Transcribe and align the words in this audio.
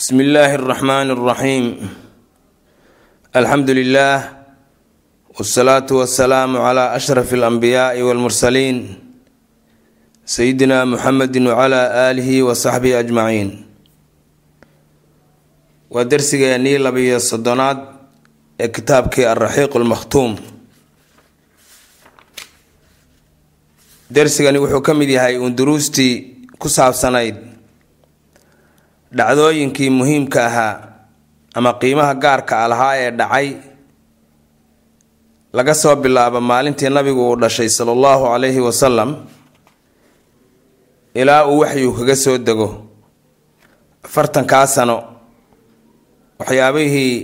bsmi 0.00 0.24
illaahi 0.24 0.56
alraxmaani 0.56 1.12
alraxiim 1.12 1.64
alxamdu 3.36 3.72
lilaah 3.76 4.20
wsalaatu 5.36 6.00
wasalaamu 6.00 6.56
calaa 6.56 6.96
ashraf 6.96 7.28
alambiyaai 7.36 8.00
walmursaliin 8.08 8.96
sayidina 10.24 10.88
muxamedi 10.88 11.44
wacalaa 11.44 12.08
aalihi 12.08 12.40
wa 12.40 12.56
saxbihi 12.56 12.94
ajmaciin 12.96 13.50
waa 15.92 16.08
darsigeennii 16.08 16.78
labiyo 16.80 17.20
soddonaad 17.20 17.78
ee 18.56 18.68
kitaabkii 18.72 19.28
alraxiiq 19.28 19.76
almakhtuum 19.76 20.32
darsigani 24.08 24.58
wuxuu 24.64 24.80
ka 24.80 24.94
mid 24.96 25.12
yahay 25.12 25.36
uun 25.36 25.52
duruustii 25.52 26.48
ku 26.58 26.68
saabsanayd 26.72 27.49
dhacdooyinkii 29.16 29.90
muhiimka 29.98 30.40
ahaa 30.46 30.74
ama 31.54 31.70
qiimaha 31.80 32.14
gaarka 32.22 32.54
a 32.64 32.68
lahaa 32.72 32.94
ee 33.02 33.10
dhacay 33.18 33.48
laga 35.56 35.74
soo 35.82 35.96
bilaabo 36.02 36.40
maalintii 36.50 36.90
nabigu 36.96 37.22
uu 37.30 37.36
dhashay 37.42 37.68
sala 37.76 37.90
allahu 37.96 38.24
calayhi 38.32 38.60
wasalam 38.68 39.10
ilaa 41.20 41.42
uu 41.50 41.58
waxyuu 41.62 41.92
kaga 41.98 42.16
soo 42.24 42.38
dego. 42.38 42.68
Afartankaa 44.06 44.66
sano 44.74 44.96
waxyaabihii 46.38 47.14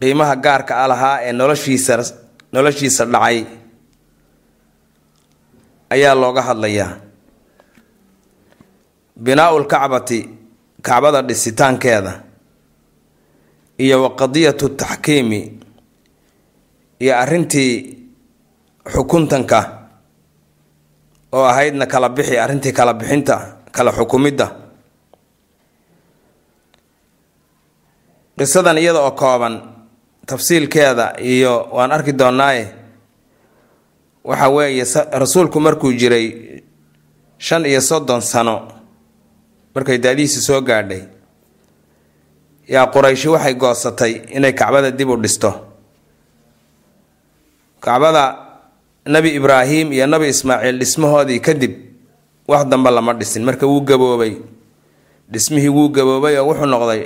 qiimaha 0.00 0.34
gaarka 0.44 0.72
a 0.84 0.88
lahaa 0.92 1.16
ee 1.26 1.32
noloshiisa 1.40 1.94
noloshiisa 2.52 3.04
dhacay 3.12 3.38
ayaa 5.94 6.14
looga 6.22 6.42
hadlayaa. 6.48 6.92
Binaa-ul 9.24 9.64
kacbati 9.72 10.20
kacbada 10.82 11.22
dhisitaankeeda 11.22 12.12
iyo 13.78 14.02
wa 14.02 14.10
qadiyatu 14.16 14.68
taxkiimi 14.80 15.40
iyo 17.00 17.12
arrintii 17.22 17.72
xukuntanka 18.92 19.60
oo 21.32 21.44
ahaydna 21.44 21.86
kala 21.86 22.08
bixi 22.08 22.38
arrintii 22.38 22.72
kala 22.72 22.92
bixinta 22.94 23.36
kala 23.72 23.92
xukumidda. 23.92 24.46
Qisadan 28.38 28.78
iyada 28.78 29.00
oo 29.04 29.10
kooban 29.20 29.54
tafsiilkeeda 30.26 31.06
iyo 31.20 31.68
waan 31.76 31.92
arki 31.92 32.12
doonaaye 32.12 32.64
waxa 34.24 34.48
weeye 34.48 34.84
rasuulku 35.20 35.60
markuu 35.60 35.92
jiray 35.92 36.26
shan 37.38 37.66
iyo 37.66 37.80
soddon 37.80 38.20
sano 38.20 38.54
markay 39.74 39.98
daadihiisi 39.98 40.40
soo 40.42 40.60
gaadhay 40.60 41.02
yaa 42.74 42.86
qurayshi 42.94 43.28
waxay 43.34 43.54
goosatay 43.54 44.12
inay 44.36 44.52
kacbada 44.52 44.90
dib 44.90 45.08
u 45.10 45.16
dhisto. 45.16 45.50
Kacbada 47.80 48.24
nebi 49.06 49.30
ibraahim 49.38 49.92
iyo 49.92 50.06
nebi 50.06 50.28
ismaaciil 50.34 50.78
dhismahoodii 50.78 51.40
kadib 51.40 51.72
wax 52.48 52.62
dambe 52.70 52.90
lama 52.90 53.12
dhisin. 53.14 53.42
Marka 53.44 53.66
wuu 53.66 53.80
gaboobay 53.80 54.34
dhismihii 55.32 55.68
wuu 55.76 55.88
gaboobay 55.88 56.36
oo 56.38 56.46
wuxuu 56.50 56.66
noqday 56.66 57.02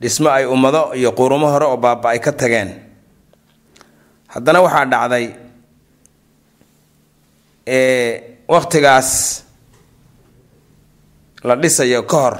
dhismo 0.00 0.28
ay 0.30 0.44
ummado 0.46 0.94
iyo 0.94 1.12
qurumo 1.12 1.46
hore 1.52 1.66
oo 1.66 1.76
baaba 1.76 2.10
ay 2.14 2.18
ka 2.22 2.32
tageen. 2.32 2.70
Haddana 4.32 4.60
waxaa 4.64 4.86
dhacday 4.92 5.26
waqtigaas 8.48 9.44
la 11.48 11.54
dhisayo 11.62 12.02
ka 12.10 12.16
hor. 12.22 12.36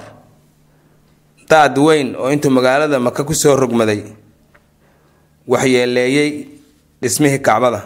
Daad 1.51 1.77
weyn 1.87 2.09
oo 2.17 2.29
intuu 2.35 2.51
magaalada 2.51 2.99
maka 3.07 3.25
ku 3.25 3.35
soo 3.35 3.57
rogmaday 3.57 4.03
waxyeeleeyey 5.53 6.31
dhismihii 7.03 7.41
kacbada. 7.47 7.81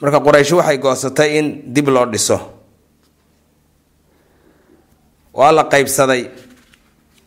Marka 0.00 0.18
quraysh 0.24 0.52
waxay 0.58 0.78
goosatay 0.84 1.30
in 1.38 1.46
dib 1.74 1.88
loo 1.88 2.06
dhiso. 2.12 2.38
Waa 5.34 5.52
la 5.52 5.64
qaybsaday. 5.72 6.22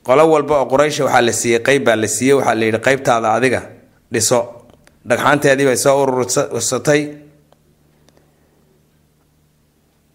Qolo 0.03 0.23
walba 0.33 0.55
oo 0.61 0.65
quraysha 0.71 1.03
waxaa 1.05 1.21
la 1.27 1.31
siiyey 1.31 1.59
qeyb 1.67 1.83
baa 1.85 1.95
la 1.95 2.07
siiyey 2.07 2.33
waxaa 2.37 2.55
la 2.59 2.65
yidhi 2.65 2.79
qeybtaada 2.87 3.27
adiga 3.37 3.61
dhiso. 4.13 4.39
Dhagxaanteedii 5.09 5.65
bay 5.69 5.77
soo 5.77 5.95
urursatay 6.03 7.01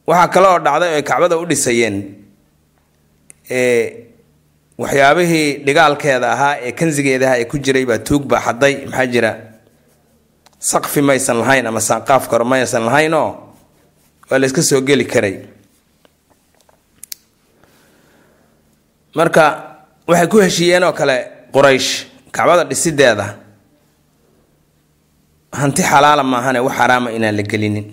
waxaa 0.08 0.28
kale 0.32 0.46
oo 0.52 0.58
dhacday 0.66 0.88
oo 0.91 0.96
ay 0.98 1.02
kacbada 1.10 1.36
u 1.38 1.44
dhisayeen 1.50 1.96
waxyaabihii 4.82 5.48
dhigaalkeeda 5.66 6.32
ahaa 6.32 6.54
ee 6.66 6.72
kansigeedaha 6.72 7.34
ee 7.41 7.44
ku 7.50 7.58
jiray 7.58 7.84
baa 7.91 7.98
tuug 7.98 8.22
baa 8.30 8.41
xaday 8.46 8.74
maxaa 8.86 9.06
jira? 9.14 9.32
Saqfi 10.70 11.00
maysan 11.08 11.36
lahayn 11.42 11.66
ama 11.66 11.80
saanqaaf 11.80 12.28
karo 12.30 12.44
maysan 12.44 12.84
lahayn 12.88 13.14
oo 13.14 13.30
waa 14.30 14.38
la 14.38 14.48
soo 14.48 14.80
geli 14.88 15.04
karay. 15.04 15.36
Marka 19.14 19.44
waxay 20.06 20.28
ku 20.32 20.36
heshiiyeen 20.40 20.84
oo 20.84 20.92
kale 20.92 21.16
quraysh 21.54 21.90
kacbada 22.32 22.64
dhisideeda 22.64 23.26
hanti 25.52 25.82
xalaala 25.82 26.22
maahane 26.22 26.58
wax 26.66 26.75
xaraama 26.78 27.10
inaan 27.16 27.36
la 27.36 27.42
gelinin. 27.42 27.86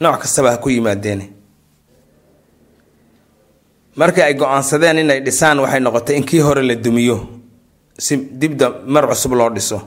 Nooc 0.00 0.20
kastaba 0.22 0.50
ha 0.50 0.58
ku 0.58 0.68
yimaadeen 0.70 1.35
markii 3.96 4.22
ay 4.22 4.34
go'aansadeen 4.34 4.98
inay 5.02 5.20
dhisaan 5.26 5.58
waxay 5.60 5.80
noqotay 5.80 6.16
in 6.16 6.24
kii 6.24 6.40
hore 6.40 6.62
la 6.62 6.74
dumiyo 6.74 7.16
si 7.98 8.16
dibda 8.16 8.70
mar 8.86 9.06
cusub 9.08 9.32
loo 9.32 9.50
dhiso. 9.50 9.78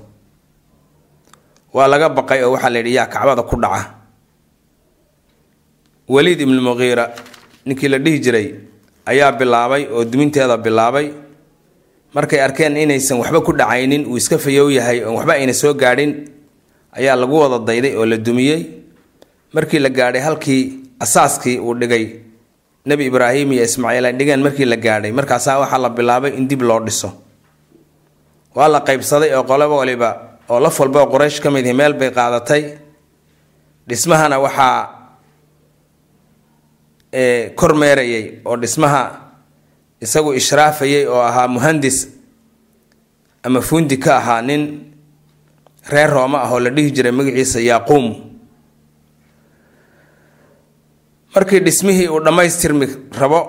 Waa 1.74 1.88
laga 1.88 2.10
baqay 2.10 2.44
oo 2.44 2.52
waxaa 2.54 2.70
la 2.70 2.80
yidhi 2.80 2.94
yaa 2.98 3.06
kacbada 3.14 3.44
ku 3.44 3.56
dhaca. 3.62 3.82
Waliid 6.10 6.42
ibnu 6.42 6.62
muqiira 6.62 7.06
ninkii 7.66 7.88
la 7.90 7.98
dhihi 8.00 8.20
jiray 8.20 8.48
ayaa 9.06 9.32
bilaabay 9.32 9.84
oo 9.94 10.04
duminteeda 10.06 10.58
bilaabay. 10.58 11.08
Markay 12.14 12.42
arkeen 12.42 12.78
inaysan 12.78 13.20
waxba 13.22 13.42
ku 13.46 13.54
dhacaynin 13.54 14.06
uu 14.10 14.18
iska 14.18 14.38
fayow 14.38 14.70
yahay 14.74 15.04
oon 15.06 15.16
waxba 15.16 15.34
ayna 15.34 15.54
soo 15.54 15.74
gaadhin 15.74 16.12
ayaa 16.98 17.16
lagu 17.16 17.36
wada 17.40 17.60
dayday 17.62 17.94
oo 17.96 18.06
la 18.06 18.18
dumiyey. 18.18 18.62
Markii 19.54 19.80
la 19.80 19.90
gaadhay 19.90 20.22
halkii 20.22 20.64
asaaskii 21.00 21.60
uu 21.62 21.76
dhigay 21.78 22.06
nebi 22.86 23.06
ibraahim 23.12 23.52
iyo 23.54 23.64
ismaaciil 23.64 24.06
ay 24.06 24.14
dhigeen 24.14 24.42
markii 24.44 24.66
la 24.66 24.76
gaadhay. 24.78 25.12
Markaasaa 25.12 25.60
waxaa 25.60 25.78
la 25.78 25.90
bilaabay 25.90 26.32
in 26.38 26.48
dib 26.48 26.62
loo 26.62 26.80
dhiso. 26.80 27.10
Waa 28.56 28.68
la 28.68 28.80
qaybsaday 28.82 29.34
oo 29.38 29.44
qoloba 29.44 29.76
waliba 29.82 30.10
oo 30.50 30.60
laf 30.60 30.80
walba 30.80 31.06
quraysh 31.08 31.40
ka 31.44 31.52
mid 31.52 31.66
ihi 31.66 31.74
meel 31.74 31.94
bay 31.94 32.12
qaadatay. 32.12 32.64
Dhismahana 33.88 34.40
waxaa 34.40 34.96
kormeerayay 37.56 38.42
oo 38.46 38.56
dhismaha 38.58 39.04
isagu 40.02 40.34
ishraafayay 40.34 41.06
oo 41.08 41.22
ahaa 41.22 41.48
muhandis 41.48 42.08
ama 43.44 43.62
fuundi 43.62 43.98
ka 43.98 44.18
ahaa 44.18 44.42
nin 44.42 44.94
reer 45.90 46.10
rooma 46.10 46.42
ah 46.46 46.52
oo 46.54 46.60
la 46.60 46.70
dhihi 46.70 46.92
jiray 46.92 47.12
magaciisa 47.12 47.60
yaaquum 47.62 48.29
markii 51.36 51.60
dhismihii 51.66 52.08
uu 52.10 52.20
dhammaystirmi 52.26 52.88
rabo 53.22 53.40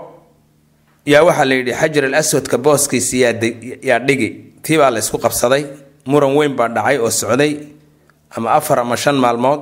yaa 1.06 1.22
waxaa 1.28 1.44
la 1.48 1.54
yidhi 1.54 1.72
xajar 1.80 2.04
al 2.04 2.14
aswadka 2.14 2.58
booskiisi 2.58 3.16
yaa 3.88 3.98
dhigi. 4.06 4.28
Tii 4.62 4.76
baa 4.78 4.90
la 4.90 4.98
isku 4.98 5.18
qabsaday. 5.18 5.62
Muran 6.06 6.34
weyn 6.36 6.54
baa 6.58 6.68
dhacay 6.68 6.96
oo 6.98 7.10
socday. 7.10 7.52
Ama 8.36 8.50
afar 8.58 8.78
ama 8.80 8.96
shan 8.96 9.16
maalmood. 9.24 9.60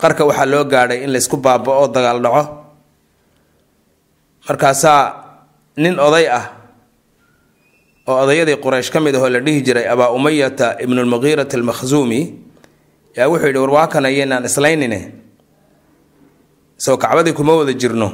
Qarka 0.00 0.22
waxaa 0.28 0.46
loo 0.52 0.64
gaadhay 0.64 1.02
in 1.04 1.10
laysku 1.14 1.36
baaba-o 1.36 1.88
dagaal 1.88 2.20
dhaco. 2.24 2.42
Markaasaa 4.48 5.02
nin 5.76 5.98
oday 6.06 6.26
ah 6.38 6.44
oo 8.08 8.16
odayadii 8.24 8.56
quraysh 8.64 8.90
ka 8.92 9.00
mid 9.00 9.14
ahoo 9.16 9.28
la 9.28 9.40
dhihi 9.40 9.60
jiray 9.66 9.86
abaa 9.92 10.10
umayata 10.10 10.66
ibnulmuqiirati 10.84 11.56
almakhsuumi 11.56 12.20
yaa 13.16 13.28
wuxuu 13.28 13.46
yidhi 13.50 13.58
war 13.62 13.70
waa 13.76 13.86
kan 13.92 14.04
ayaynaan 14.06 14.44
islaynine 14.48 14.98
soo 16.88 16.96
kacbadii 16.96 17.32
kuma 17.36 17.52
wada 17.60 17.72
jirno. 17.76 18.08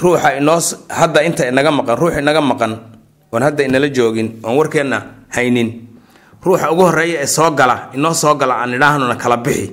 Ruuxa 0.00 0.36
inoo 0.40 0.60
hadda 0.88 1.20
inta 1.28 1.44
inaga 1.48 1.70
maqan 1.72 1.96
ruux 2.00 2.12
inaga 2.20 2.40
maqan 2.40 2.72
oon 3.32 3.42
hadda 3.42 3.62
inala 3.68 3.88
joogin 3.88 4.28
oon 4.44 4.56
warkeenna 4.56 4.98
haynin. 5.36 5.68
Ruuxa 6.44 6.70
ugu 6.72 6.82
horreeya 6.88 7.20
ee 7.22 7.26
soo 7.28 7.50
gala 7.52 7.76
inoo 7.96 8.14
soo 8.14 8.34
gala 8.40 8.54
aan 8.60 8.74
idhaahnona 8.76 9.16
kala 9.16 9.36
bixi. 9.36 9.66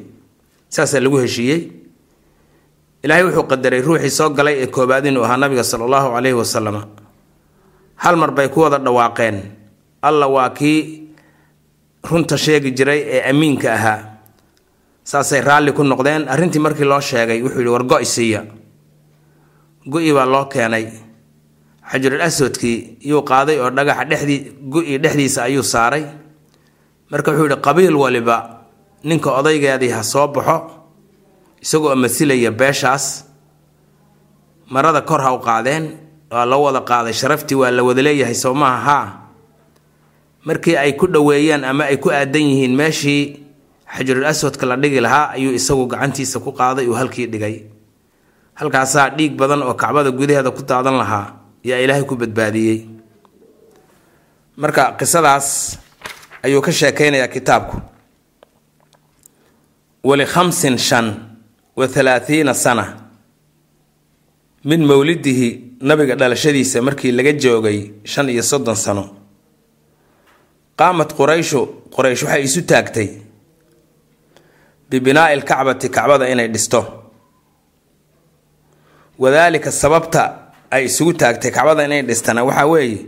Saasaa 0.69 0.99
lagu 1.03 1.17
heshiiyey. 1.23 1.59
Ilaahay 3.03 3.23
wuxuu 3.27 3.43
qadaray 3.51 3.81
ruuxii 3.87 4.09
soo 4.19 4.29
galay 4.37 4.55
ee 4.63 4.67
koobaad 4.67 5.05
inuu 5.05 5.23
ahaa 5.27 5.37
nabiga 5.37 5.63
sala 5.63 5.83
allahu 5.87 6.07
caleyhi 6.15 6.35
wasalam 6.41 6.77
hal 8.03 8.15
mar 8.15 8.31
bay 8.31 8.47
ku 8.49 8.59
wada 8.63 8.77
dhawaaqeen. 8.79 9.37
Alla 10.01 10.27
waa 10.27 10.49
kii 10.49 10.79
runta 12.09 12.37
sheegi 12.37 12.71
jiray 12.71 12.99
ee 13.15 13.21
amiinka 13.29 13.69
ahaa 13.73 13.99
saasay 15.03 15.41
raalli 15.41 15.71
ku 15.73 15.83
noqdeen. 15.83 16.27
Arrintii 16.27 16.59
markii 16.59 16.85
loo 16.85 16.99
sheegay 17.01 17.41
wuxuu 17.43 17.59
yidhi 17.59 17.69
war 17.73 17.83
go-i 17.83 18.05
siiya. 18.05 18.41
Go-i 19.91 20.13
baa 20.13 20.25
loo 20.25 20.45
keenay. 20.45 20.85
Xajarul 21.91 22.21
aswadkii 22.21 22.97
yuu 23.09 23.21
qaaday 23.23 23.57
oo 23.59 23.69
dhagaxa 23.69 24.05
dhexdii 24.09 24.39
gu-i 24.71 24.97
dhexdiisa 25.03 25.43
ayuu 25.43 25.63
saaray. 25.63 26.03
Marka 27.11 27.31
wuxuu 27.31 27.47
yihi 27.49 27.61
qabiil 27.61 27.95
waliba 27.95 28.37
ninka 29.03 29.29
odaygeedii 29.39 29.91
ha 29.91 30.03
soo 30.03 30.27
baxo 30.27 30.57
isagoo 31.61 31.95
masilaya 31.95 32.51
beeshaas 32.51 33.25
marada 34.71 35.01
kor 35.01 35.19
ha 35.21 35.33
u 35.35 35.39
qaadeen 35.39 35.85
waa 36.31 36.45
la 36.45 36.57
wada 36.57 36.81
qaaday 36.81 37.13
sharaftii 37.13 37.55
waa 37.55 37.71
la 37.71 37.83
wada 37.83 38.01
leeyahay 38.01 38.33
soo 38.35 38.53
maaha 38.55 38.79
haa 38.87 39.07
markii 40.47 40.75
ay 40.79 40.93
ku 40.95 41.07
dhoweeyeen 41.07 41.63
ama 41.63 41.83
ay 41.91 41.97
ku 41.99 42.09
aadan 42.11 42.41
yihiin 42.41 42.75
meeshii 42.75 43.21
xajarul 43.95 44.25
aswadka 44.25 44.65
la 44.65 44.75
dhigi 44.77 44.99
lahaa 45.05 45.29
ayuu 45.37 45.53
isagu 45.59 45.85
gacantiisa 45.87 46.39
ku 46.39 46.51
qaaday 46.51 46.87
uu 46.87 46.95
halkii 46.99 47.27
dhigay. 47.27 47.55
Halkaasaa 48.59 49.09
dhiig 49.17 49.33
badan 49.37 49.61
oo 49.63 49.73
kacbada 49.73 50.11
gudaheeda 50.11 50.51
ku 50.51 50.61
daadan 50.63 50.97
lahaa 51.01 51.25
yaa 51.63 51.79
ilaahay 51.83 52.03
ku 52.09 52.15
badbaadiyey. 52.15 52.79
Marka 54.57 54.83
qisadaas 54.99 55.77
ayuu 56.45 56.61
ka 56.61 56.71
sheekeynayaa 56.71 57.27
kitaabku. 57.27 57.77
Wali 60.03 60.25
khamsin 60.25 60.77
shan 60.77 61.07
wa 61.75 61.87
halaathiina 61.95 62.53
sana. 62.53 62.85
Min 64.65 64.85
mowlidihi 64.85 65.49
nabiga 65.81 66.15
dhalashadiisa 66.15 66.81
markii 66.81 67.11
laga 67.11 67.33
joogay 67.33 67.91
shan 68.05 68.29
iyo 68.29 68.43
soddon 68.43 68.75
sano. 68.75 69.05
Qaamat 70.79 71.13
qurayshu 71.17 71.61
quraysh 71.95 72.23
waxay 72.23 72.43
isu 72.43 72.61
taagtay 72.69 73.09
bibinaa'i 74.93 75.35
lkacbati 75.41 75.87
kacbada 75.89 76.25
inay 76.29 76.47
dhisto 76.53 76.81
wadaalika 79.19 79.71
sababta 79.71 80.23
ay 80.71 80.85
isugu 80.85 81.13
taagtay 81.13 81.51
kacbada 81.51 81.81
inay 81.87 82.01
dhistana 82.09 82.41
waxaa 82.47 82.65
weeye 82.71 82.99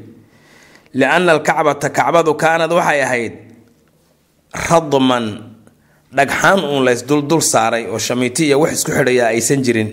lianna 0.98 1.32
alkacbata 1.38 1.90
kacbadu 1.98 2.32
kaanad 2.44 2.72
waxay 2.80 3.02
ahayd 3.08 3.34
radman 4.70 5.26
dhagxaan 6.18 6.60
uun 6.72 6.84
laysduldul 6.88 7.42
saaray 7.42 7.84
oo 7.94 8.00
shamiiti 8.08 8.44
iyo 8.50 8.58
wax 8.66 8.72
isku 8.82 8.92
xidhaya 8.98 9.26
aysan 9.34 9.62
jirin 9.66 9.90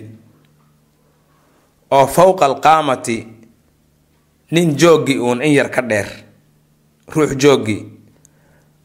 oo 1.97 2.07
fowqa 2.15 2.45
alqaamati 2.49 3.17
nin 4.51 4.67
jooggi 4.81 5.15
uun 5.25 5.41
in 5.45 5.53
yar 5.59 5.69
ka 5.75 5.81
dheer 5.81 6.09
ruux 7.13 7.31
jooggi 7.43 7.77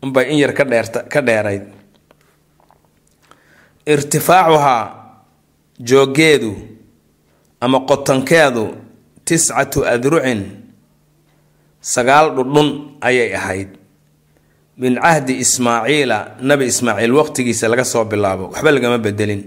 unbay 0.02 0.25
in 0.32 0.38
yar 0.43 0.52
ka 0.58 0.64
dheer 0.64 0.87
ka 1.12 1.20
dheerayd 1.28 1.64
irtifaacuhaa 3.88 4.85
jooggeedu 5.81 6.52
ama 7.61 7.81
qotonkeedu 7.88 8.64
tiscatu 9.25 9.85
adrucin 9.87 10.40
sagaal 11.81 12.26
dhudhun 12.37 12.69
ayay 13.00 13.32
ahayd. 13.35 13.69
Min 14.79 14.94
cahdi 15.02 15.35
ismaaciila 15.44 16.19
nabi 16.40 16.64
ismaaciil 16.73 17.12
waqtigiisa 17.19 17.69
laga 17.69 17.85
soo 17.85 18.05
bilaabo 18.05 18.44
waxba 18.52 18.70
lagama 18.70 18.99
bedelin. 18.99 19.43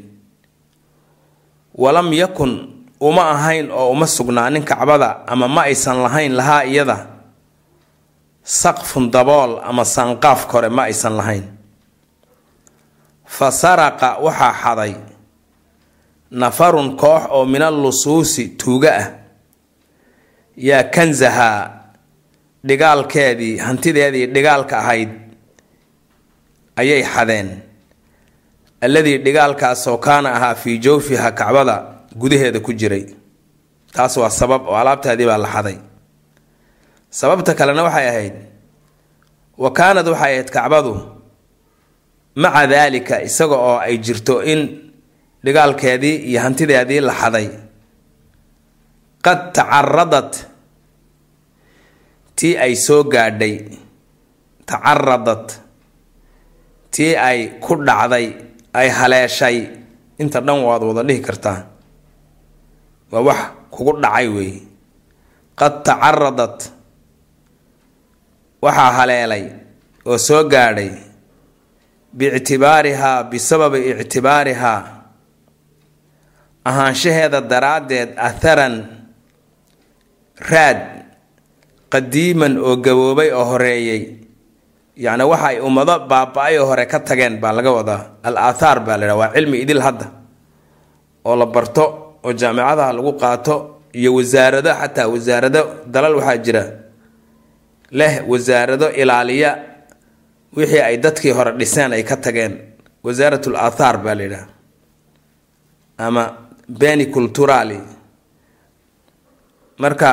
Walam 1.77 2.09
yakun 2.13 2.51
uma 2.99 3.23
ahayn 3.31 3.71
oo 3.71 3.91
uma 3.95 4.07
sugnaanin 4.07 4.63
kacbada 4.65 5.23
ama 5.27 5.47
ma 5.47 5.61
aysan 5.69 5.97
lahayn 6.03 6.33
lahaa 6.35 6.65
iyada. 6.65 6.97
Saqfun 8.43 9.11
dabool 9.13 9.61
ama 9.63 9.85
saanqaaf 9.85 10.47
kore 10.51 10.69
ma 10.69 10.83
aysan 10.89 11.13
lahayn 11.19 11.60
fa 13.35 13.47
saraqa 13.61 14.09
waxaa 14.25 14.53
xaday. 14.63 14.93
Nafarun 16.41 16.89
koox 17.01 17.23
oo 17.35 17.45
min 17.45 17.61
allusuusi 17.61 18.43
tuuga 18.59 18.91
ah. 19.01 19.07
Yaa 20.57 20.83
kansahaa 20.95 21.59
dhigaalkeedii 22.67 23.57
hantideedii 23.65 24.25
dhigaalka 24.35 24.75
ahayd 24.79 25.09
ayay 26.81 27.03
xadeen. 27.13 27.49
Alladii 28.85 29.17
dhigaalkaasoo 29.25 29.97
kaana 29.97 30.29
ahaa 30.37 30.55
fii 30.55 30.77
jawfiha 30.85 31.31
kacbada 31.31 31.75
gudaheeda 32.19 32.59
ku 32.59 32.73
jiray. 32.73 33.05
Taas 33.93 34.17
waa 34.17 34.29
sabab 34.29 34.67
oo 34.67 34.75
alaabtaadii 34.75 35.25
baa 35.31 35.37
la 35.37 35.49
xaday. 35.55 35.77
Sababta 37.09 37.53
kalena 37.55 37.83
waxay 37.83 38.07
ahayd 38.07 38.35
wa 39.57 39.69
kaanad 39.71 40.07
waxay 40.07 40.33
ahayd 40.33 40.49
kacbadu 40.49 40.93
maca 42.35 42.63
daalika 42.67 43.21
isaga 43.27 43.55
oo 43.57 43.77
ay 43.79 43.97
jirto 44.05 44.41
in 44.43 44.61
dhigaalkeedii 45.43 46.15
iyo 46.31 46.39
hantideedii 46.41 46.99
la 47.01 47.13
xaday. 47.13 47.47
Qad 49.25 49.39
tacaradat 49.55 50.33
tii 52.37 52.57
ay 52.57 52.73
soo 52.75 53.03
gaadhay. 53.03 53.55
Tacaradat 54.65 55.47
tii 56.93 57.13
ay 57.15 57.39
ku 57.63 57.75
dhacday 57.87 58.27
ay 58.73 58.87
haleeshay. 58.89 59.57
Inta 60.21 60.39
dhan 60.41 60.59
waad 60.67 60.81
wada 60.87 61.03
dhihi 61.03 61.21
kartaa. 61.27 61.59
Waa 63.11 63.21
wax 63.27 63.39
kugu 63.73 63.93
dhacay 64.03 64.27
weeye 64.35 64.61
qad 65.59 65.73
tacaradat 65.85 66.57
waxaa 68.63 68.91
haleelay 68.97 69.45
oo 70.05 70.17
soo 70.17 70.43
gaadhay 70.53 70.89
biictibaarihaa 72.17 73.23
bisababi 73.31 73.79
ictibaarihaa 73.91 74.79
ahaanshaheeda 76.69 77.39
daraaddeed 77.51 78.09
atharan 78.27 78.75
raad 80.51 80.79
qadiiman 81.93 82.53
oo 82.67 82.75
gaboobay 82.85 83.29
oo 83.39 83.45
horeeyey 83.51 84.01
yacni 85.05 85.23
waxa 85.31 85.47
ay 85.51 85.57
ummado 85.67 85.95
baaba-ay 86.11 86.55
oo 86.61 86.67
hore 86.69 86.85
ka 86.91 86.99
tageen 87.07 87.35
baa 87.41 87.53
laga 87.57 87.71
wadaa. 87.77 88.01
Al 88.27 88.35
aathaar 88.37 88.77
baa 88.85 88.97
la 88.99 89.05
idhaha 89.05 89.19
waa 89.21 89.33
cilmi 89.35 89.57
idil 89.63 89.81
hadda 89.85 90.07
oo 91.25 91.35
la 91.41 91.45
barto 91.55 91.83
oo 92.25 92.31
jaamicadaha 92.41 92.91
lagu 92.97 93.11
qaato 93.21 93.55
iyo 93.99 94.11
wasaarado 94.17 94.69
xataa 94.81 95.07
wasaarado 95.13 95.61
dalal 95.93 96.15
waxaa 96.19 96.37
jira. 96.45 96.63
Leh 97.99 98.13
wasaarado 98.31 98.87
ilaaliya 99.01 99.51
wixii 100.55 100.81
ay 100.81 100.97
dadkii 100.97 101.31
hore 101.37 101.51
dhiseen 101.59 101.93
ay 101.93 102.03
ka 102.03 102.15
tageen 102.17 102.53
wasaaratul 103.03 103.55
aathaar 103.55 103.97
baa 104.03 104.15
la 104.15 104.23
yidhaha 104.23 104.47
ama 105.97 106.23
beni 106.79 107.05
culturali 107.15 107.79
marka 109.83 110.09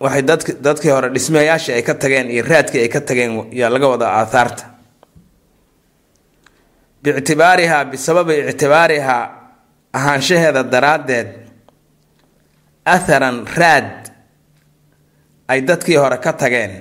waxay 0.00 0.22
dadk 0.22 0.46
dadkii 0.66 0.90
hore 0.94 1.08
dhismayaashii 1.14 1.74
ay 1.74 1.82
ka 1.82 1.94
tageen 1.94 2.30
iyo 2.30 2.44
raadkii 2.50 2.80
ay 2.84 2.88
ka 2.88 3.00
tageen 3.00 3.32
yaa 3.52 3.70
laga 3.74 3.88
wadaa 3.88 4.12
aathaarta 4.20 4.64
biictibaarihaa 7.02 7.84
bisababi 7.84 8.34
ictibaarihaa 8.50 9.24
ahaanshaheeda 9.92 10.62
daraaddeed 10.72 11.28
atharan 12.84 13.46
raad 13.58 14.10
ay 15.48 15.60
dadkii 15.68 15.96
hore 15.96 16.18
ka 16.18 16.32
tageen 16.32 16.72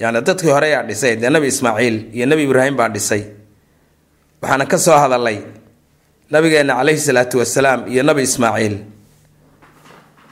yani 0.00 0.20
dadkii 0.26 0.50
hore 0.54 0.68
yaa 0.74 0.82
dhisay 0.88 1.14
dee 1.20 1.30
nabi 1.34 1.46
ismaaciil 1.52 1.96
iyo 2.16 2.24
nebi 2.30 2.42
ibraahim 2.48 2.76
baa 2.78 2.88
dhisay. 2.94 3.22
Waxaana 4.42 4.64
ka 4.70 4.78
soo 4.84 4.96
hadalay 5.02 5.38
nabigeenna 6.32 6.74
caleyhi 6.78 7.00
salaatu 7.06 7.38
wasalaam 7.42 7.80
iyo 7.92 8.02
nabi 8.08 8.22
ismaaciil. 8.28 8.76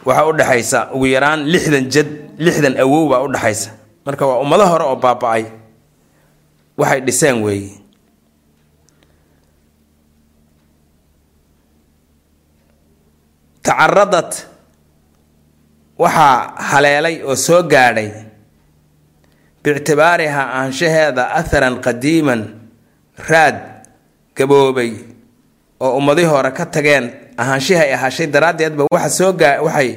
Waxaa 0.07 0.27
u 0.31 0.33
dhexaysa 0.39 0.79
ugu 0.95 1.07
yaraan 1.15 1.41
lixdan 1.53 1.85
jad 1.95 2.09
lixdan 2.45 2.75
awow 2.83 3.03
baa 3.13 3.21
u 3.27 3.29
dhexaysa 3.35 3.71
marka 4.07 4.25
waa 4.31 4.39
ummado 4.45 4.65
hore 4.71 4.85
oo 4.91 4.97
baaba-ay 5.05 5.45
waxay 6.81 7.01
dhiseen 7.07 7.37
weeye 7.45 7.73
tacaradat 13.63 14.33
waxaa 16.03 16.37
haleelay 16.71 17.17
oo 17.29 17.37
soo 17.47 17.63
gaadhay 17.73 18.09
biictibaarihaa 19.65 20.47
ahaanshaheeda 20.55 21.25
atharan 21.41 21.77
qadiiman 21.87 22.41
raad 23.29 23.57
gaboobay 24.37 24.93
oo 25.81 25.97
ummadihii 25.99 26.31
hore 26.33 26.51
ka 26.59 26.67
tageen 26.67 27.07
ahaanshihi 27.37 27.81
ay 27.81 27.93
ahaashay 27.95 28.27
daraaddeedba 28.35 28.87
waxa 28.95 29.11
soo 29.19 29.33
gaa 29.41 29.61
waxay 29.67 29.91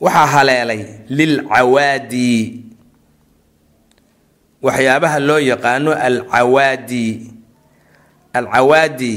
waxaa 0.00 0.26
haleelay 0.34 0.80
lilcawaadi. 1.08 2.62
Waxyaabaha 4.62 5.18
loo 5.28 5.38
yaqaano 5.50 5.92
alcawaadi. 6.06 7.06
Alcawaadi 8.34 9.14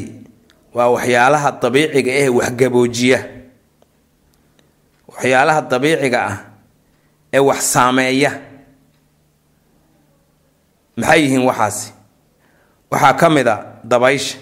waa 0.76 0.90
waxyaalaha 0.96 1.50
dabiiciga 1.62 2.12
eh 2.22 2.30
waxgaboojiya 2.38 3.20
waxyaalaha 5.12 5.62
dabiiciga 5.72 6.20
ah 6.32 6.38
ee 7.34 7.40
wax 7.50 7.60
saameeya 7.74 8.32
maxay 11.00 11.20
yihiin 11.24 11.44
waxaasi? 11.50 11.92
Waxaa 12.92 13.14
ka 13.20 13.28
mid 13.30 13.48
a 13.48 13.56
dabaysha. 13.92 14.38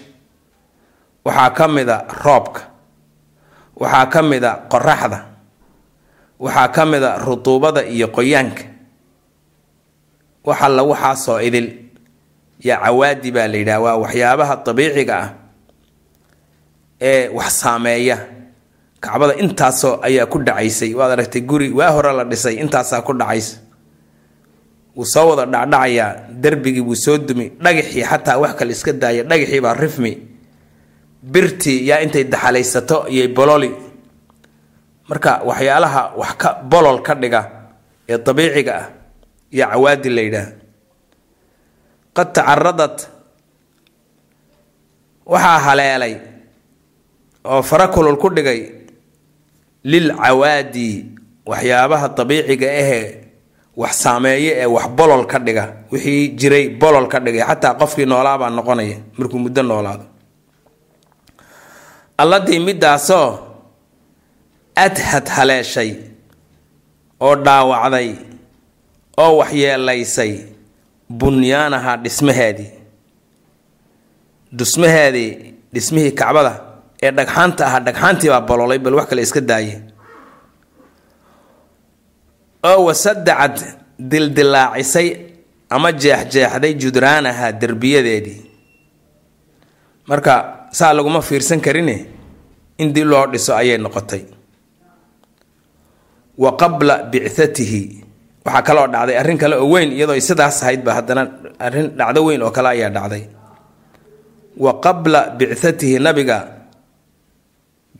Waxaa 1.24 1.50
ka 1.56 1.64
mid 1.68 1.88
a 1.88 1.98
roobka. 2.24 2.60
Waxaa 3.80 4.06
ka 4.12 4.20
mid 4.22 4.44
a 4.44 4.52
qoraxda 4.72 5.18
waxaa 6.44 6.68
ka 6.74 6.82
mid 6.86 7.02
a 7.02 7.18
rutuubada 7.24 7.82
iyo 7.94 8.08
qoyaanka. 8.16 8.64
Wax 10.46 10.58
alla 10.62 10.82
waxaasoo 10.82 11.40
idil. 11.46 11.68
Yaa 12.64 12.80
cawaadi 12.84 13.30
baa 13.30 13.46
la 13.52 13.56
yidhaha 13.60 13.80
waa 13.84 13.96
waxyaabaha 14.02 14.54
dabiiciga 14.66 15.14
ah 15.22 15.28
ee 17.00 17.28
wax 17.28 17.50
saameeya. 17.62 18.16
Kacbada 19.00 19.34
intaasoo 19.38 20.00
ayaa 20.02 20.26
ku 20.26 20.38
dhacaysay. 20.42 20.94
Waad 20.94 21.10
aragtay 21.14 21.40
guri 21.46 21.70
waa 21.70 21.90
hore 21.94 22.12
la 22.12 22.24
dhisay 22.24 22.54
intaasaa 22.58 23.02
ku 23.06 23.12
dhacaysa 23.14 23.56
wuu 24.98 25.06
soo 25.06 25.28
wada 25.30 25.46
dhacdhacayaa 25.46 26.08
derbigii 26.42 26.82
wuu 26.88 26.98
soo 27.04 27.16
dumi 27.22 27.46
dhagaxii 27.64 28.02
xataa 28.10 28.38
wax 28.42 28.52
kale 28.58 28.72
iska 28.74 28.92
daaya 28.92 29.22
dhagaxii 29.30 29.60
baa 29.64 29.74
rifmi. 29.78 30.12
Birtii 31.32 31.86
yaa 31.88 32.00
intay 32.02 32.24
daxalaysato 32.26 33.06
iyay 33.08 33.28
bololi. 33.36 33.70
Marka 35.08 35.32
waxyaalaha 35.48 36.02
wax 36.20 36.32
ka 36.40 36.48
bolol 36.70 36.98
ka 37.06 37.14
dhiga 37.14 37.40
ee 38.08 38.18
dabiiciga 38.26 38.72
ah 38.82 38.86
iyo 39.54 39.66
cawaadi 39.72 40.08
la 40.16 40.22
yidhaah. 40.26 40.48
Qad 42.16 42.28
tacaradat 42.34 42.96
waxaa 45.26 45.58
haleelay 45.66 46.14
oo 47.44 47.62
fara 47.62 47.88
kulul 47.88 48.16
ku 48.16 48.28
dhigay 48.36 48.60
lil 49.84 50.08
cawaadi 50.16 50.88
waxyaabaha 51.46 52.08
dabiiciga 52.16 52.68
ahee 52.82 53.06
wax 53.80 53.92
saameeye 54.02 54.50
ee 54.62 54.66
wax 54.76 54.86
bolol 54.98 55.24
ka 55.30 55.38
dhiga. 55.46 55.64
Wixii 55.92 56.28
jiray 56.40 56.64
bolol 56.80 57.06
ka 57.12 57.18
dhigay. 57.24 57.42
Xataa 57.48 57.74
qofkii 57.80 58.06
noolaabaa 58.10 58.50
noqonaya. 58.58 58.96
Markuu 59.18 59.38
muddo 59.44 59.62
noolaado. 59.62 60.04
Alladii 62.22 62.58
midaasoo 62.58 63.28
adhad 64.86 65.26
haleeshay 65.36 65.90
oo 67.26 67.34
dhaawacday 67.46 68.08
oo 69.22 69.32
waxyeelaysay 69.40 70.32
bunyaanaha 71.18 71.92
dhismaheedii 72.04 72.70
dhismaheedii 74.58 75.30
dhismihii 75.74 76.12
kacbada 76.20 76.52
ee 77.02 77.10
dhagxaanta 77.18 77.62
ahaa 77.66 77.80
dhagxaantii 77.86 78.30
baa 78.34 78.40
bololay 78.48 78.78
bal 78.84 78.94
wax 78.98 79.06
kale 79.10 79.22
iska 79.22 79.40
daaye 79.50 79.74
oo 82.68 82.84
wasadacad 82.88 83.56
dildilaacisay 84.10 85.08
ama 85.70 85.92
jeexjeexday 85.92 86.72
judraanaha 86.80 87.52
derbiyadeedii. 87.60 88.40
Marka 90.08 90.34
saa 90.72 90.92
laguma 90.96 91.20
fiirsan 91.22 91.60
karine 91.60 91.96
in 92.78 92.92
dib 92.92 93.06
loo 93.06 93.26
dhiso 93.32 93.52
ayay 93.56 93.78
noqotay. 93.78 94.22
Wa 96.38 96.50
qabla 96.56 97.02
bicatihi 97.10 97.82
waxaa 98.46 98.62
kaloo 98.62 98.86
dhacday 98.92 99.16
arrin 99.20 99.38
kale 99.38 99.56
oo 99.60 99.68
weyn 99.72 99.92
iyadoo 99.92 100.16
sidaas 100.20 100.62
ahaydba 100.62 100.94
haddana 100.94 101.22
arrin 101.58 101.88
dhacdo 101.98 102.20
weyn 102.24 102.42
oo 102.42 102.50
kale 102.50 102.68
ayaa 102.72 102.90
dhacday. 102.96 103.24
Wa 104.56 104.72
qabla 104.80 105.20
bicatihi 105.38 105.98
nabiga 105.98 106.38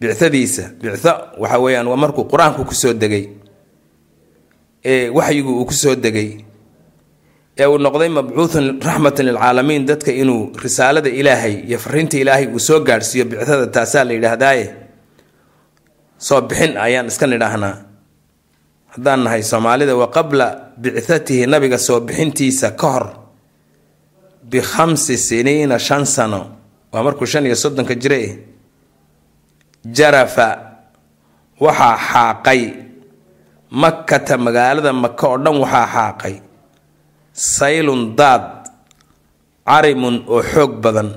bicadiisa 0.01 0.65
bico 0.81 1.13
waxa 1.43 1.59
weeyaan 1.59 1.87
waa 1.91 1.97
markuu 2.01 2.25
qur'aanku 2.31 2.65
ku 2.65 2.75
soo 2.75 2.93
degay 2.95 3.25
waxyigu 4.85 5.53
uu 5.61 5.65
ku 5.67 5.73
soo 5.75 5.95
degay 5.95 6.31
ee 7.59 7.67
uu 7.67 7.79
noqday 7.79 8.09
mabcuuthun 8.09 8.67
raxmatan 8.87 9.27
lilcaalamiin. 9.27 9.83
Dadka 9.89 10.13
inuu 10.13 10.53
risaalada 10.63 11.09
ilaahay 11.21 11.55
iyo 11.69 11.79
fariinta 11.79 12.17
ilaahay 12.23 12.47
uu 12.47 12.59
soo 12.69 12.81
gaadhsiiyo 12.89 13.25
bicada 13.31 13.67
taasaa 13.67 14.05
la 14.05 14.13
yidhaahdaaye. 14.17 14.67
Soo 16.27 16.41
bixin 16.49 16.77
ayaan 16.87 17.07
iska 17.11 17.27
nidhaahnaa. 17.27 17.75
Haddaan 18.95 19.21
nahay 19.25 19.43
soomaalida 19.43 19.95
wa 19.97 20.07
qabla 20.17 20.47
bicatihi 20.83 21.47
nabiga 21.47 21.79
soo 21.79 22.01
bixintiisa 22.01 22.71
ka 22.81 22.87
hor 22.95 23.07
bikhamsi 24.51 25.17
siniina 25.19 25.79
shan 25.79 26.05
sano. 26.07 26.41
Waa 26.93 27.03
markuu 27.03 27.27
shan 27.27 27.47
iyo 27.47 27.57
soddonka 27.63 27.95
jire 28.03 28.21
jarafa 29.97 30.47
waxaa 31.61 31.97
xaaqay 32.11 32.63
makkata 33.71 34.37
magaalada 34.39 34.93
maka 34.93 35.27
oo 35.29 35.39
dhan 35.45 35.57
waxaa 35.63 35.87
xaaqay 35.95 36.35
saylun 37.35 38.17
daad 38.19 38.45
carimun 39.69 40.17
oo 40.29 40.43
xoog 40.53 40.73
badan 40.83 41.11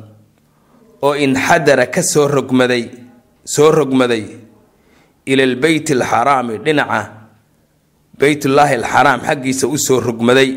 oo 1.01 1.13
inxadara 1.15 1.85
ka 1.87 2.01
soo 2.03 2.27
rogmaday 2.27 2.83
soo 3.53 3.71
rogmaday 3.71 4.23
ila 5.31 5.43
lbeyt 5.53 5.87
alxaraami 5.95 6.57
dhinaca 6.65 7.01
beytullaahi 8.19 8.75
alxaraam 8.83 9.19
xaggiisa 9.27 9.65
u 9.67 9.77
soo 9.77 9.99
rogmaday. 9.99 10.49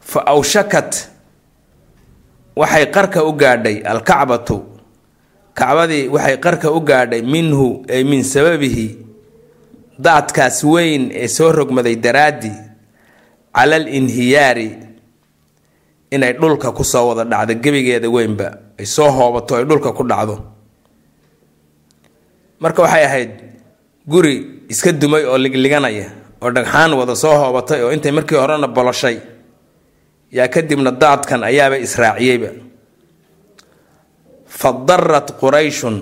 Fa 0.00 0.20
awshakat 0.32 0.92
waxay 2.56 2.86
qarka 2.94 3.20
u 3.28 3.32
gaadhay 3.36 3.76
alkacbatu. 3.92 4.56
Kacbadii 5.58 6.08
waxay 6.08 6.36
qarka 6.44 6.68
u 6.72 6.80
gaadhay 6.80 7.22
minhu 7.22 7.84
ay 7.92 8.04
min 8.08 8.22
sababihi 8.24 8.86
daadkaas 9.98 10.58
weyn 10.64 11.10
ee 11.22 11.28
soo 11.28 11.52
rogmaday 11.52 11.96
daraaddi 11.96 12.52
cala 13.56 13.76
al 13.76 13.88
inhiyaari 13.98 14.68
inay 16.14 16.32
dhulka 16.40 16.72
ku 16.72 16.84
soo 16.84 17.08
wada 17.10 17.24
dhacdo 17.32 17.54
gebigeeda 17.64 18.08
weynba 18.16 18.48
ay 18.78 18.86
soo 18.86 19.10
hoobato 19.16 19.56
ay 19.58 19.64
dhulka 19.64 19.90
ku 19.92 20.02
dhacdo. 20.10 20.36
Marka 22.62 22.82
waxay 22.82 23.04
ahayd 23.04 23.32
guri 24.06 24.34
iska 24.72 24.92
dumay 24.92 25.24
oo 25.26 25.38
ligliganaya 25.38 26.06
oo 26.42 26.50
dhagxaan 26.50 26.92
wada 26.94 27.14
soo 27.16 27.34
hoobatay 27.40 27.80
oo 27.82 27.90
intay 27.92 28.12
markii 28.12 28.38
horena 28.38 28.68
boloshay 28.68 29.18
yaa 30.32 30.48
kadibna 30.48 30.90
daadkan 30.90 31.42
ayaaba 31.44 31.76
israaciyeyba. 31.86 32.50
Fa 34.58 34.72
darat 34.72 35.28
qurayshun 35.40 35.96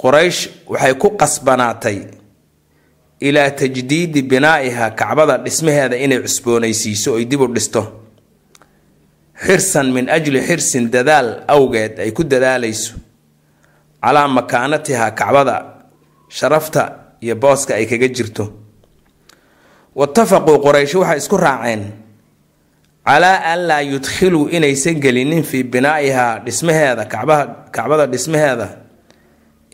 quraysh 0.00 0.40
waxay 0.72 0.94
ku 0.94 1.08
qasbanaatay 1.20 1.98
ilaa 3.20 3.50
tajdiidi 3.50 4.22
binaa'iha 4.22 4.90
kacbada 4.90 5.38
dhismaheeda 5.44 5.96
inay 5.96 6.20
cusboonaysiiso 6.22 7.12
oy 7.12 7.24
dib 7.30 7.40
u 7.40 7.48
dhisto. 7.54 7.82
Xirsan 9.46 9.92
min 9.92 10.08
ajli 10.10 10.40
xirsin 10.48 10.90
dadaal 10.92 11.28
awgeed 11.48 11.98
ay 11.98 12.10
ku 12.12 12.22
dadaalayso. 12.24 12.94
Calaa 14.02 14.28
makaanatiha 14.28 15.10
kacbada 15.10 15.56
sharafta 16.28 16.82
iyo 17.20 17.34
booska 17.36 17.74
ay 17.74 17.86
kaga 17.86 18.08
jirto. 18.08 18.44
Watafaquu 19.98 20.58
quraysh 20.64 20.94
waxay 20.94 21.18
isku 21.18 21.36
raaceen. 21.36 21.82
Calaa 23.06 23.42
an 23.52 23.60
laa 23.68 23.80
yudkhiluu 23.82 24.48
inaysan 24.56 25.00
gelinin 25.00 25.42
fii 25.42 25.62
binaa'ihaa 25.64 26.38
dhismaheeda 26.44 27.04
kacbaha 27.04 27.44
kacbada 27.74 28.06
dhismaheeda 28.06 28.66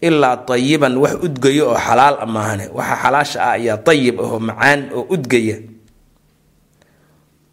ilaa 0.08 0.36
tayiban 0.48 0.94
wax 1.02 1.14
udgaya 1.26 1.62
oo 1.70 1.78
xalaal 1.86 2.16
a 2.20 2.26
maahane 2.34 2.66
waxa 2.78 2.96
xalaasha 3.02 3.38
ah 3.46 3.52
ayaa 3.58 3.76
tayib 3.86 4.16
ahoo 4.24 4.38
macaan 4.48 4.80
oo 4.96 5.02
udgaya 5.14 5.56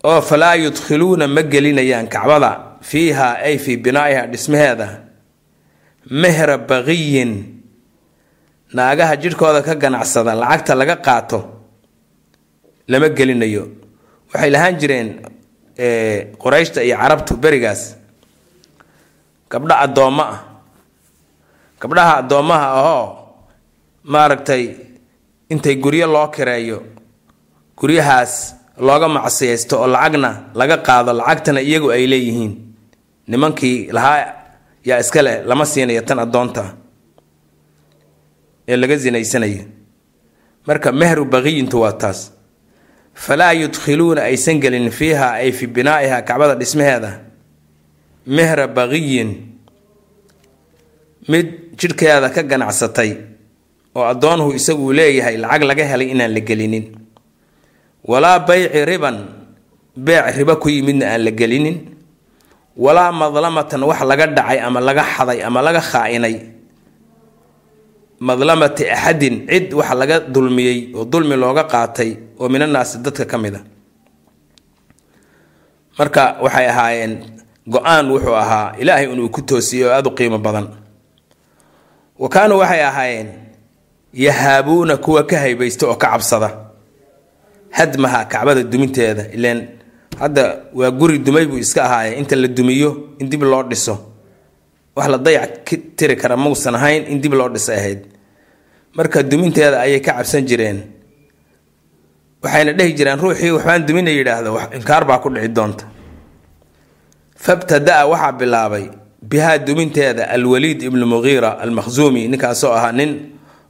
oo 0.09 0.21
falaa 0.29 0.55
yudkhiluuna 0.63 1.27
ma 1.35 1.41
gelinayaan 1.53 2.07
kacbada. 2.13 2.51
Fiiha 2.89 3.27
ay 3.45 3.57
fii 3.63 3.77
binaa'iha 3.77 4.23
dhismaheeda. 4.31 4.87
Mehra 6.21 6.57
baqiyin 6.57 7.31
naagaha 8.73 9.13
jidhkooda 9.21 9.61
ka 9.67 9.73
ganacsada 9.83 10.33
lacagta 10.41 10.73
laga 10.79 10.95
qaato 11.05 11.39
lama 12.89 13.09
gelinayo. 13.17 13.63
Waxay 14.33 14.49
lahaan 14.53 14.75
jireen 14.81 15.07
qurayshta 16.41 16.81
iyo 16.83 16.97
carabtu 16.97 17.33
berigaas. 17.43 17.81
Gabdho 19.51 19.75
addoommo 19.85 20.23
ah 20.33 20.39
gabdhaha 21.81 22.13
addoommaha 22.21 22.67
ahoo 22.79 23.05
maaragtay 24.03 24.63
intay 25.49 25.75
guryo 25.75 26.07
loo 26.07 26.27
kireeyo 26.27 26.79
guryahaas 27.77 28.55
looga 28.77 29.07
macsiyaysto 29.07 29.75
oo 29.81 29.87
lacagna 29.87 30.29
laga 30.53 30.77
qaado 30.77 31.13
lacagtana 31.13 31.61
iyagu 31.61 31.89
ay 31.91 32.07
leeyihiin. 32.07 32.53
Nimankii 33.27 33.91
lahaa 33.91 34.33
yaa 34.85 34.99
iska 34.99 35.21
leh 35.21 35.45
lama 35.45 35.65
siinayo 35.65 36.01
tan 36.01 36.19
addoonta 36.19 36.63
ee 38.67 38.75
laga 38.77 38.99
sinaysanayo 38.99 39.63
marka 40.67 40.91
mehru 40.91 41.25
baqiyintu 41.25 41.81
waa 41.81 41.91
taas. 41.93 42.31
Falaa 43.13 43.53
yudkhiluuna 43.53 44.21
aysan 44.23 44.59
gelin 44.59 44.89
fiiha 44.91 45.31
ay 45.41 45.51
fi 45.51 45.67
binaa'iha 45.67 46.21
kacbada 46.21 46.55
dhismaheeda. 46.55 47.19
Mehra 48.27 48.67
baqiyin 48.67 49.29
mid 51.27 51.47
jidhkeeda 51.81 52.29
ka 52.35 52.41
ganacsatay 52.51 53.11
oo 53.97 54.05
addoonhu 54.13 54.47
isagu 54.59 54.85
leeyahay 54.97 55.35
lacag 55.43 55.63
laga 55.69 55.83
helay 55.91 56.07
inaan 56.13 56.33
la 56.35 56.41
gelinin. 56.49 56.85
Walaa 58.09 58.39
bayci 58.47 58.85
riban 58.89 59.17
beec 60.05 60.25
ribo 60.37 60.55
ku 60.61 60.67
yimidna 60.69 61.05
aan 61.17 61.21
la 61.25 61.31
gelinin. 61.39 61.77
Walaa 62.83 63.11
madlamatan 63.11 63.81
wax 63.89 63.99
laga 64.09 64.25
dhacay 64.37 64.59
ama 64.67 64.79
laga 64.87 65.03
xaday 65.13 65.39
ama 65.47 65.59
laga 65.65 65.81
khaa-inay. 65.89 66.35
Madlamati 68.27 68.85
axadin 68.95 69.35
cid 69.49 69.73
waxa 69.73 69.95
laga 70.01 70.15
dulmiyey 70.33 70.77
oo 70.97 71.05
dulmi 71.11 71.35
looga 71.41 71.63
qaatay 71.73 72.09
oo 72.39 72.47
minanaasi 72.53 72.95
dadka 73.05 73.25
ka 73.31 73.37
mid 73.43 73.55
a 73.57 73.61
marka 75.97 76.23
waxay 76.43 76.67
ahaayeen 76.71 77.13
go'aan 77.73 78.05
wuxuu 78.13 78.35
ahaa 78.43 78.67
ilaahay 78.81 79.05
inuu 79.13 79.29
ku 79.35 79.41
toosiyey 79.41 79.85
oo 79.89 79.93
aada 79.95 80.09
u 80.09 80.13
qiimo 80.17 80.37
badan 80.45 80.67
wa 82.21 82.27
kaanuu 82.29 82.59
waxay 82.61 82.83
ahaayeen 82.85 83.29
yahaabuuna 84.13 84.97
kuwa 84.97 85.23
ka 85.29 85.37
haybaysta 85.43 85.87
oo 85.87 85.95
ka 85.95 86.07
cabsada. 86.11 86.49
Hadmaha 87.71 88.25
kacbada 88.25 88.63
duminteeda 88.63 89.23
ileen 89.35 89.59
hadda 90.19 90.43
waa 90.73 90.91
guri 90.91 91.17
dumay 91.19 91.45
buu 91.45 91.57
iska 91.57 91.83
ahaaye 91.87 92.15
inta 92.19 92.35
la 92.35 92.47
dumiyo 92.47 92.89
in 93.19 93.29
dib 93.29 93.43
loo 93.43 93.63
dhiso. 93.63 93.95
Wax 94.95 95.07
la 95.07 95.17
dayac 95.17 95.63
tiri 95.97 96.15
kara 96.15 96.35
mausan 96.37 96.75
ahayn 96.75 97.03
in 97.07 97.21
dib 97.21 97.33
loo 97.33 97.49
dhisay 97.49 97.77
ahayd. 97.77 97.99
Marka 98.95 99.23
duminteeda 99.23 99.79
ayay 99.81 99.99
ka 100.01 100.11
cabsan 100.19 100.43
jireen. 100.45 100.79
Waxayna 102.43 102.73
dhehi 102.77 102.93
jireen 102.93 103.19
ruuxii 103.19 103.51
waxbaan 103.55 103.85
dumina 103.87 104.11
yidhaahdo. 104.11 104.59
Inkaar 104.75 105.05
baa 105.07 105.19
ku 105.23 105.29
dhici 105.29 105.47
doonta. 105.47 105.85
Fabtadaa 107.35 108.05
waxaa 108.11 108.31
bilaabay 108.39 108.85
bihaa 109.21 109.57
duminteeda 109.57 110.29
alwaliid 110.29 110.81
ibnu 110.81 111.05
muqiira 111.05 111.59
almakhzuumi 111.59 112.27
ninkaasoo 112.27 112.73
ahaa 112.73 112.91
nin 112.91 113.11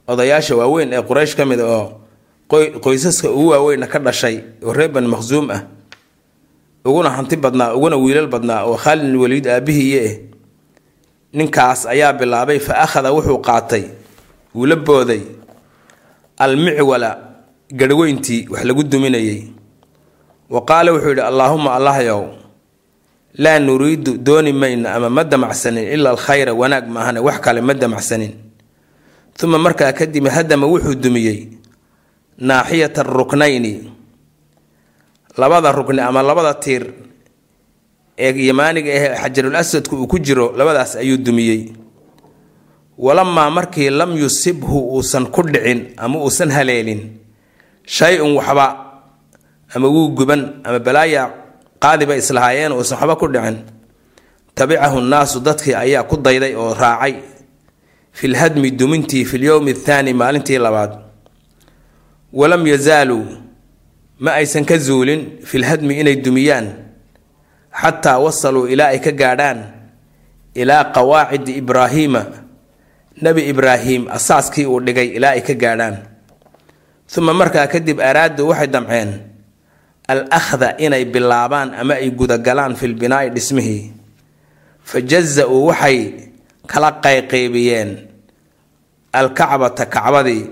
odayaasha 0.08 0.56
waaweyn 0.56 0.92
ee 0.92 1.02
quraysh 1.02 1.34
ka 1.36 1.44
mid 1.46 1.60
oo 1.60 2.00
qoysaska 2.84 3.30
ugu 3.30 3.48
waaweynna 3.48 3.86
ka 3.86 3.98
dhashay 3.98 4.36
oo 4.64 4.72
reer 4.72 4.90
bani 4.90 5.06
makhzuum 5.08 5.50
ah 5.50 5.62
uguna 6.84 7.10
hanti 7.10 7.36
badnaa 7.36 7.74
uguna 7.76 7.96
wiilal 7.96 8.26
badnaa 8.26 8.64
oo 8.64 8.76
khaalid 8.76 9.14
waliid 9.16 9.46
aabihiiye 9.48 10.00
eh 10.04 10.14
ninkaas 11.32 11.86
ayaa 11.86 12.12
bilaabay 12.12 12.58
fa 12.58 12.74
akhada 12.84 13.12
wuxuu 13.12 13.38
qaatay 13.38 13.84
wuu 14.54 14.66
la 14.66 14.76
booday 14.76 15.20
almicwala 16.38 17.10
garhweyntii 17.72 18.48
wax 18.52 18.64
lagu 18.64 18.82
duminayay. 18.84 19.42
Wa 20.50 20.60
qaala 20.64 20.92
wuxuu 20.92 21.08
yidhi 21.08 21.20
allaahuma 21.20 21.74
allahyow 21.74 22.22
laa 23.38 23.58
nuriidu 23.58 24.18
dooni 24.18 24.52
mayno 24.52 24.88
ama 24.88 25.10
ma 25.10 25.24
damacsanin 25.24 25.88
ila 25.94 26.10
alkhayra 26.10 26.52
wanaag 26.54 26.88
maahane 26.88 27.20
wax 27.20 27.40
kale 27.40 27.60
ma 27.60 27.74
damacsanin. 27.74 28.32
Uma 29.42 29.58
markaa 29.58 29.92
kadib 29.92 30.26
hadama 30.28 30.66
wuxuu 30.66 30.94
dumiyey 30.94 31.48
naaxiyata 32.38 33.00
aruknayni 33.00 33.90
labada 35.38 35.72
rukni 35.72 36.00
ama 36.00 36.22
labada 36.22 36.54
tiir 36.54 36.84
ee 38.18 38.46
yamaaniga 38.46 38.92
ah 38.92 39.16
xajarul 39.22 39.56
aswadku 39.56 39.96
uu 39.96 40.06
ku 40.06 40.18
jiro 40.18 40.52
labadaas 40.56 40.96
ayuu 40.96 41.16
dumiyey. 41.16 41.72
Walamaa 42.98 43.50
markii 43.50 43.90
lam 43.90 44.16
yusibhu 44.16 44.94
uusan 44.94 45.26
ku 45.32 45.42
dhicin 45.42 45.94
ama 45.96 46.18
uusan 46.20 46.50
haleelin 46.52 47.16
shay-un 47.86 48.36
waxba 48.36 48.66
ama 49.74 49.88
wuu 49.88 50.08
guban 50.14 50.60
ama 50.64 50.78
balaaya 51.82 51.98
qaadiba 52.06 52.16
islahaayeen 52.16 52.72
uusan 52.72 52.98
waxba 52.98 53.16
ku 53.16 53.26
dhicin. 53.28 53.56
Tabicahu 54.54 55.00
nnaasu 55.00 55.40
dadkii 55.40 55.74
ayaa 55.74 56.04
ku 56.04 56.16
dayday 56.16 56.54
oo 56.54 56.74
raacay. 56.74 57.14
Filhadmi 58.12 58.70
dumintii 58.70 59.24
filyowmi 59.24 59.70
athaani 59.72 60.12
maalintii 60.14 60.58
labaad. 60.58 60.92
Walam 62.32 62.66
yazaaluu 62.66 63.24
ma 64.20 64.32
aysan 64.34 64.64
ka 64.64 64.78
zuulin 64.78 65.38
filhadmi 65.44 66.00
inay 66.00 66.16
dumiyaan. 66.16 66.68
Xataa 67.72 68.18
wasaluu 68.20 68.66
ilaa 68.68 68.88
ay 68.92 68.98
ka 69.00 69.10
gaadhaan. 69.12 69.64
Ilaa 70.54 70.84
qawaacidi 70.92 71.52
ibraahiima 71.56 72.26
nebi 73.22 73.48
ibraahim 73.48 74.08
asaaskii 74.12 74.66
uu 74.66 74.80
dhigay 74.80 75.08
ilaa 75.16 75.30
ay 75.32 75.40
ka 75.42 75.54
gaadhaan. 75.54 75.96
Uma 77.16 77.32
markaa 77.34 77.66
kadib 77.66 78.00
araadu 78.00 78.48
waxay 78.48 78.66
damceen 78.68 79.10
al 80.08 80.26
akhda 80.30 80.76
inay 80.78 81.04
bilaabaan 81.04 81.74
ama 81.74 81.94
ay 81.94 82.10
gudagalaan 82.10 82.74
filbinaa'i 82.76 83.30
dhismihii 83.30 83.92
fa 84.84 85.00
jaza-uu 85.00 85.66
waxay 85.70 85.98
kala 86.66 86.90
qayqaybiyeen 87.04 87.90
alkacbata 89.12 89.86
kacbadii 89.86 90.50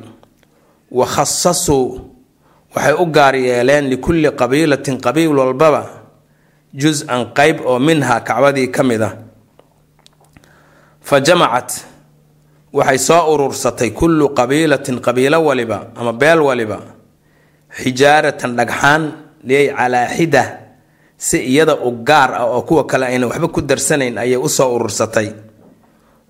wa 0.90 1.06
khasasuu 1.06 2.00
waxay 2.74 2.94
u 2.94 3.06
gaar 3.06 3.34
yeeleen 3.36 3.88
likulli 3.90 4.30
qabiilatin 4.40 5.00
qabiil 5.00 5.34
walbaba 5.38 5.82
jus-an 6.74 7.32
qeyb 7.34 7.60
oo 7.66 7.78
minhaa 7.78 8.20
kacbadii 8.20 8.68
ka 8.70 8.82
mid 8.82 9.02
a 9.02 9.10
fa 11.02 11.20
jamacat 11.20 11.70
waxay 12.72 12.98
soo 12.98 13.32
urursatay 13.34 13.90
kullu 13.90 14.28
qabiilatin 14.38 15.00
qabiilo 15.02 15.38
waliba 15.44 15.78
ama 15.96 16.12
beel 16.12 16.40
waliba 16.40 16.78
xijaaratan 17.82 18.56
dhagxaan 18.56 19.02
liyay 19.44 19.68
calaa 19.76 20.08
xida 20.16 20.44
si 21.16 21.38
iyada 21.52 21.74
u 21.84 21.90
gaar 22.04 22.30
ah 22.34 22.44
oo 22.48 22.62
kuwa 22.62 22.84
kale 22.86 23.06
ayna 23.06 23.26
waxba 23.28 23.48
ku 23.48 23.60
darsanayn 23.60 24.18
ayay 24.18 24.36
u 24.40 24.48
soo 24.48 24.74
urursatay. 24.76 25.28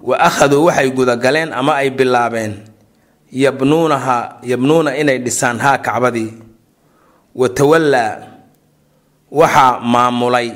Wa 0.03 0.17
akhaduu 0.19 0.65
waxay 0.67 0.91
gudagaleen 0.91 1.53
ama 1.53 1.75
ay 1.79 1.91
bilaabeen 1.91 2.55
yabnuunaha 3.33 4.41
yabnuuna 4.43 4.97
inay 4.97 5.19
dhisaan 5.19 5.59
haa 5.61 5.79
kacbadii. 5.79 6.33
Wa 7.35 7.49
tawallaa 7.49 8.17
waxaa 9.31 9.81
maamulay. 9.81 10.53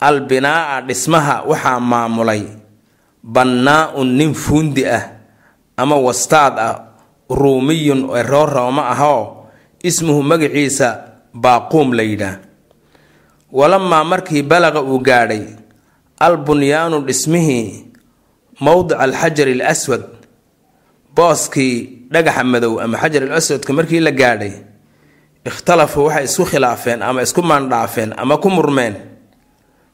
Albinaa'a 0.00 0.80
dhismaha 0.86 1.42
waxaa 1.50 1.80
maamulay. 1.80 2.42
Bannaa-un 3.24 4.16
nin 4.16 4.32
fuundi 4.34 4.86
ah 4.86 5.04
ama 5.76 5.96
wastaad 5.96 6.54
ah 6.58 6.74
ruumiyun 7.30 8.08
ee 8.16 8.22
roo 8.22 8.46
rooma 8.46 8.88
ahoo 8.88 9.44
ismuhu 9.82 10.22
magaciisa 10.22 10.88
baaquum 11.34 11.92
la 11.92 12.02
yidhaah. 12.02 12.38
Walamaa 13.52 14.04
markii 14.04 14.42
balaqa 14.42 14.82
uu 14.82 14.98
gaadhay 14.98 15.42
albunyaanu 16.20 17.00
dhismihii 17.06 17.84
mowdica 18.60 18.98
alxajari 19.00 19.52
al 19.60 19.66
aswad 19.72 20.04
booskii 21.14 22.06
dhagaxa 22.12 22.44
madow 22.44 22.80
ama 22.80 22.98
xajar 22.98 23.22
al 23.22 23.32
aswadka 23.32 23.72
markii 23.72 24.00
la 24.00 24.10
gaadhay 24.10 24.52
ikhtalafuu 25.46 26.04
waxay 26.06 26.24
isku 26.24 26.44
khilaafeen 26.44 27.02
ama 27.02 27.22
isku 27.22 27.42
maandhaafeen 27.42 28.12
ama 28.16 28.36
ku 28.38 28.50
murmeen 28.50 28.94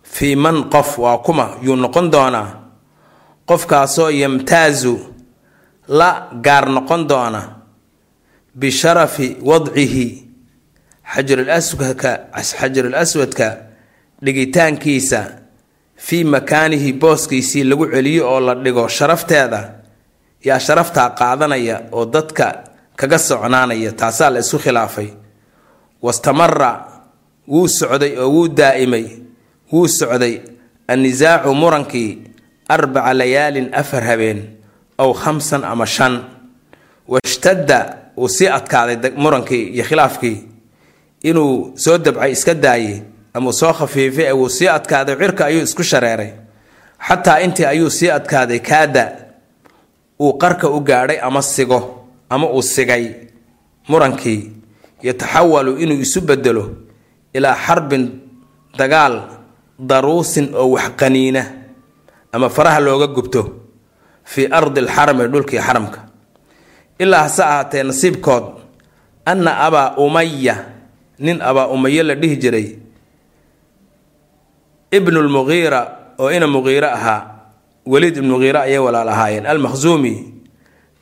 fii 0.02 0.36
man 0.36 0.68
qof 0.70 0.98
waa 0.98 1.18
kuma 1.18 1.56
yuu 1.62 1.76
noqon 1.76 2.10
doonaa. 2.10 2.48
Qofkaasoo 3.46 4.10
yamtaasu 4.10 4.98
la 5.88 6.28
gaar 6.42 6.68
noqon 6.68 7.06
doona 7.08 7.42
bisharafi 8.54 9.36
wadcihi 9.42 10.25
xajarulaswadka 11.14 12.10
xajarul 12.42 12.94
aswadka 12.94 13.48
dhigitaankiisa 14.24 15.20
fii 15.96 16.24
makaanihi 16.24 16.92
booskiisii 16.92 17.64
lagu 17.64 17.86
celiyo 17.86 18.28
oo 18.32 18.40
la 18.40 18.54
dhigo 18.54 18.88
sharafteeda 18.88 19.60
yaa 20.44 20.58
sharaftaa 20.60 21.10
qaadanaya 21.10 21.80
oo 21.92 22.04
dadka 22.06 22.46
kaga 22.96 23.18
socnaanaya 23.18 23.92
taasaa 23.92 24.30
la 24.30 24.38
isku 24.40 24.58
khilaafay. 24.58 25.08
Wastamara 26.02 26.70
wuu 27.48 27.68
socday 27.68 28.18
oo 28.18 28.28
wuu 28.30 28.48
daa'imay 28.48 29.06
wuu 29.72 29.88
socday 29.88 30.40
annisaacu 30.88 31.54
murankii 31.54 32.18
arbaca 32.68 33.14
layaalin 33.14 33.68
afar 33.74 34.02
habeen 34.04 34.40
ow 34.98 35.12
khamsan 35.14 35.64
ama 35.64 35.86
shan. 35.86 36.14
Washtadda 37.08 37.96
uu 38.18 38.28
sii 38.28 38.48
adkaaday 38.48 39.10
murankii 39.16 39.64
iyo 39.74 39.84
khilaafkii 39.84 40.36
inuu 41.30 41.72
soo 41.82 41.98
dabcay 41.98 42.32
iska 42.32 42.54
daayey 42.54 43.02
ama 43.34 43.52
soo 43.52 43.72
khafiifay 43.78 44.32
wuu 44.32 44.48
sii 44.56 44.68
adkaaday 44.68 45.16
cirka 45.20 45.42
ayuu 45.46 45.62
isku 45.68 45.82
shareeray. 45.82 46.30
Xataa 47.08 47.40
intii 47.44 47.64
ayuu 47.72 47.90
sii 47.90 48.10
adkaaday 48.10 48.58
kaada 48.68 49.04
uu 50.20 50.32
qarka 50.42 50.68
u 50.70 50.80
gaadhay 50.80 51.18
ama 51.20 51.42
sigo 51.42 51.80
ama 52.30 52.46
uu 52.50 52.62
sigay. 52.62 53.04
Murankii 53.88 54.50
yataxawalu 55.02 55.76
inuu 55.82 56.00
isu 56.06 56.20
bedelo 56.20 56.64
ilaa 57.34 57.54
xarbin 57.66 58.04
dagaal 58.78 59.14
daruusin 59.78 60.54
oo 60.54 60.70
waxqaniina 60.76 61.42
ama 62.32 62.48
faraha 62.48 62.80
looga 62.80 63.06
gubto 63.06 63.42
fii 64.24 64.46
ardi 64.58 64.80
alxarami 64.80 65.28
dhulkii 65.32 65.58
xaramka. 65.66 66.00
Ilaa 66.98 67.22
hase 67.22 67.42
ahaatee 67.44 67.82
nasiibkood 67.82 68.44
anna 69.24 69.52
abaa 69.66 69.94
umaya 69.96 70.56
nin 71.18 71.40
abaa 71.40 71.66
umaye 71.68 72.02
la 72.02 72.14
dhihi 72.14 72.36
jiray. 72.36 72.68
Ibnulmuqiira 74.92 75.80
oo 76.18 76.30
ina 76.30 76.46
muqiire 76.46 76.86
ahaa 76.86 77.22
weliid 77.86 78.16
ibnu 78.16 78.36
muqiire 78.38 78.58
ayay 78.58 78.78
walaal 78.78 79.08
ahaayeen. 79.08 79.46
Almakhsuumi 79.46 80.14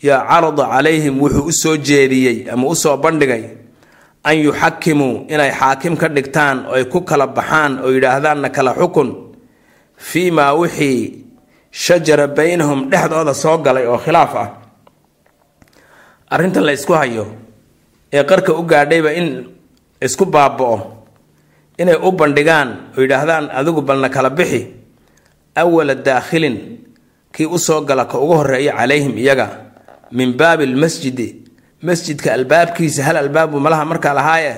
yaa 0.02 0.26
carada 0.28 0.64
calayhim 0.72 1.20
wuxuu 1.22 1.46
u 1.48 1.52
soo 1.52 1.76
jeediyey 1.76 2.50
ama 2.52 2.66
u 2.68 2.74
soo 2.76 2.96
bandhigay 2.96 3.44
an 4.24 4.36
yuxakimuu 4.36 5.26
inay 5.28 5.52
xaakim 5.52 5.96
ka 5.96 6.08
dhigtaan 6.08 6.66
oo 6.66 6.74
ay 6.74 6.84
ku 6.92 7.00
kala 7.04 7.26
baxaan 7.26 7.80
oo 7.84 7.90
yidhaahdaanna 7.92 8.48
kala 8.56 8.74
xukun 8.74 9.08
fii 9.96 10.30
maa 10.30 10.52
wixii 10.60 11.24
shajara 11.70 12.26
baynahum 12.26 12.90
dhexdooda 12.90 13.34
soo 13.34 13.58
galay 13.64 13.86
oo 13.86 13.98
khilaaf 13.98 14.34
ah. 14.36 14.48
Arrintan 16.30 16.64
la 16.64 16.72
ysku 16.72 16.92
hayo 16.92 17.26
ee 18.12 18.24
qarka 18.24 18.52
u 18.52 18.62
gaadhayba 18.64 19.12
in 19.12 19.28
isku 20.06 20.24
baaba-o 20.28 20.76
inay 21.80 21.96
u 21.96 22.10
bandhigaan 22.12 22.68
oo 22.96 23.00
yidhaahdaan 23.02 23.44
adigu 23.58 23.80
balna 23.88 24.08
kala 24.08 24.30
bixi 24.30 24.60
awala 25.56 25.94
daakhilin 25.94 26.56
kii 27.34 27.46
u 27.48 27.58
soo 27.58 27.80
gala 27.88 28.04
ka 28.04 28.18
ugu 28.18 28.34
horreeya 28.40 28.72
calayhim 28.78 29.14
iyaga 29.18 29.46
min 30.12 30.30
baabi 30.38 30.66
lmasjidi 30.66 31.28
masjidka 31.82 32.32
albaabkiisa 32.36 33.02
hal 33.06 33.16
albaabu 33.16 33.60
malaha 33.60 33.84
markaa 33.84 34.14
lahaaye 34.14 34.54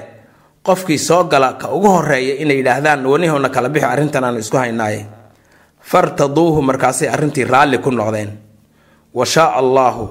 qofkii 0.66 0.98
soo 0.98 1.24
gala 1.24 1.52
ka 1.60 1.66
ugu 1.76 1.88
horreeya 1.88 2.34
inay 2.42 2.56
yidhaahdaan 2.60 3.06
wanihowna 3.06 3.48
kala 3.54 3.68
bixi 3.68 3.86
arrintan 3.86 4.24
aan 4.24 4.36
isku 4.42 4.56
haynaaye. 4.56 5.06
Fartaduuhu 5.86 6.62
markaasay 6.62 7.08
arrintii 7.08 7.44
raalli 7.46 7.78
ku 7.78 7.90
noqdeen. 7.94 8.30
Wa 9.14 9.24
shaaa 9.26 9.54
allaahu 9.62 10.04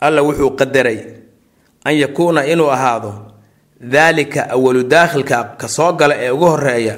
alla 0.00 0.20
wuxuu 0.22 0.50
qadaray 0.60 0.98
an 1.84 1.94
yakuuna 1.96 2.44
inuu 2.44 2.68
ahaado 2.70 3.31
daalika 3.82 4.46
awalu 4.50 4.82
daakhilka 4.86 5.56
ka 5.58 5.68
soo 5.68 5.92
gala 5.92 6.14
ee 6.16 6.30
ugu 6.30 6.46
horreeya 6.46 6.96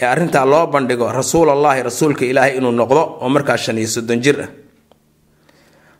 ee 0.00 0.06
arrintaa 0.06 0.44
loo 0.46 0.66
bandhigo 0.66 1.12
rasuulallaahi 1.12 1.82
rasuulka 1.82 2.24
ilaahay 2.24 2.56
inuu 2.56 2.72
noqdo 2.72 3.02
oo 3.20 3.28
markaa 3.28 3.56
shan 3.56 3.78
iyo 3.78 3.88
soddon 3.88 4.20
jir 4.20 4.40
ah. 4.42 4.48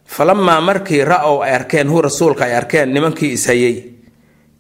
Falamaa 0.07 0.61
markii 0.61 1.05
ra'ow 1.05 1.42
ay 1.42 1.52
arkeen 1.55 1.88
hu 1.90 2.02
rasuulka 2.02 2.44
ay 2.44 2.55
arkeen 2.57 2.88
nimankii 2.94 3.33
ishayey 3.33 3.76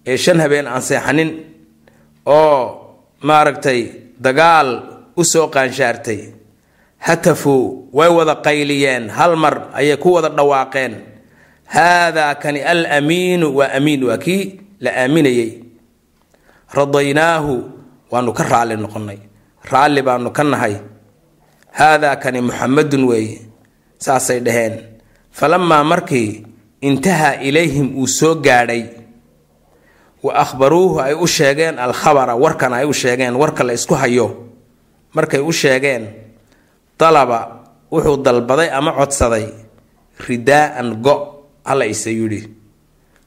ee 0.06 0.16
shan 0.16 0.40
habeen 0.40 0.66
aan 0.66 0.82
seexanin 0.82 1.30
oo 2.26 2.60
maaragtay 3.22 3.80
dagaal 4.20 4.82
u 5.16 5.24
soo 5.24 5.48
qaanshaartay 5.48 6.20
hatafuu 6.98 7.88
way 7.92 8.08
wada 8.10 8.34
qayliyeen 8.34 9.08
hal 9.10 9.36
mar 9.36 9.68
ayay 9.72 9.96
ku 9.96 10.12
wada 10.18 10.28
dhawaaqeen 10.28 10.94
haadaa 11.64 12.34
kani 12.34 12.60
al 12.62 12.86
amiinu 12.98 13.56
waa 13.56 13.70
amiin 13.78 14.04
waa 14.04 14.18
kii 14.18 14.65
la 14.80 14.90
aaminayey 15.02 15.50
radaynaahu 16.76 17.54
waanu 18.10 18.32
ka 18.32 18.44
raalli 18.44 18.76
noqonnay. 18.76 19.18
Raalli 19.70 20.02
baanu 20.02 20.30
ka 20.30 20.42
nahay. 20.44 20.74
Haadaa 21.78 22.16
kani 22.22 22.40
muxamadun 22.40 23.04
weeye 23.10 23.40
saasay 23.98 24.40
dhaheen. 24.40 24.74
Falamaa 25.32 25.84
markii 25.84 26.46
intahaa 26.80 27.34
ilayhim 27.42 27.98
uu 27.98 28.06
soo 28.06 28.34
gaadhay 28.40 28.84
wa 30.22 30.32
akhbaruuhu 30.42 31.00
ay 31.00 31.14
u 31.14 31.26
sheegeen 31.26 31.78
alkhabara 31.78 32.34
warkan 32.34 32.72
ay 32.74 32.84
u 32.88 32.92
sheegeen 32.92 33.34
warka 33.36 33.64
la 33.64 33.72
isku 33.72 33.94
hayo. 33.94 34.48
Markay 35.14 35.40
u 35.40 35.52
sheegeen 35.52 36.08
dalaba 36.98 37.38
wuxuu 37.92 38.16
dalbaday 38.24 38.70
ama 38.72 38.92
codsaday 38.92 39.46
ridaa'an 40.28 40.88
go 41.04 41.14
alla 41.64 41.84
ise 41.86 42.10
yidhi. 42.10 42.48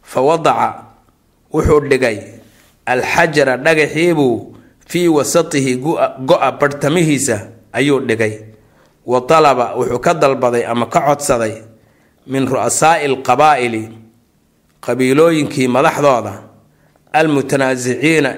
Fa 0.02 0.22
wadaca 0.22 0.89
wuxuu 1.54 1.80
dhigay 1.90 2.18
alxajara 2.86 3.58
dhagaxiibuu 3.58 4.56
fii 4.90 5.08
wasatihi 5.08 5.76
go-a 6.26 6.52
barhtamihiisa 6.52 7.48
ayuu 7.74 8.00
dhigay. 8.00 8.34
Wa 9.06 9.20
dalaba 9.30 9.76
wuxuu 9.76 10.00
ka 10.00 10.14
dalbaday 10.14 10.66
ama 10.66 10.86
ka 10.86 11.02
codsaday 11.08 11.54
min 12.28 12.46
ru'asaa'i 12.48 13.06
alqabaa'ili 13.06 13.84
qabiilooyinkii 14.86 15.68
madaxdooda 15.68 16.34
almutanaasiciina 17.14 18.32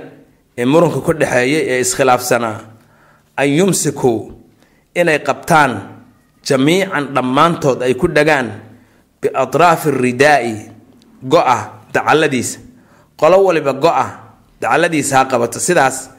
ee 0.58 0.66
muranka 0.66 1.00
ku 1.06 1.14
dhexeeyay 1.14 1.64
ee 1.72 1.80
iskhilaafsanaa 1.84 2.58
an 3.36 3.48
yumsikuu 3.58 4.32
inay 4.96 5.20
qabtaan 5.20 5.72
jamiican 6.48 7.06
dhammaantood 7.16 7.84
ay 7.84 7.94
ku 8.00 8.08
dhagaan 8.08 8.48
biatraafi 9.22 9.92
ridaa'i 9.92 10.54
go-a 11.24 11.58
dacalladiisa 11.94 12.60
qolo 13.22 13.38
waliba 13.48 13.74
go-a 13.84 14.06
dacalladiisa 14.62 15.18
ha 15.22 15.26
qabato. 15.32 15.60
Sidaas 15.60 16.10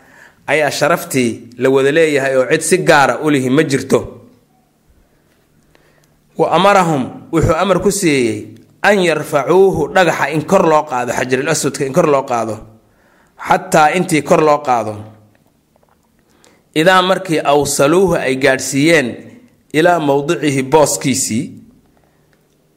ayaa 0.47 0.71
sharaftii 0.71 1.31
la 1.63 1.69
wada 1.75 1.91
leeyahay 1.97 2.35
oo 2.39 2.47
cid 2.51 2.63
si 2.63 2.77
gaara 2.79 3.19
ulihi 3.27 3.51
ma 3.51 3.63
jirto. 3.71 3.99
Wa 6.39 6.47
amarahum 6.57 7.03
wuxuu 7.33 7.55
amar 7.63 7.79
ku 7.85 7.91
siiyey 7.91 8.57
an 8.83 8.97
yarfacuuhu 9.09 9.93
dhagaxa 9.95 10.31
in 10.35 10.43
kor 10.51 10.65
loo 10.67 10.83
qaado 10.91 11.13
xajarul 11.13 11.49
aswadka 11.53 11.85
in 11.87 11.93
kor 11.93 12.07
loo 12.09 12.23
qaado 12.31 12.57
xataa 13.49 13.93
intii 13.99 14.23
kor 14.23 14.41
loo 14.43 14.59
qaado. 14.65 14.95
Idaa 16.75 17.03
markii 17.03 17.41
awsaluuhu 17.53 18.15
ay 18.17 18.37
gaadhsiiyeen 18.37 19.09
ilaa 19.73 19.99
mowdicihi 20.01 20.63
booskiisii 20.63 21.45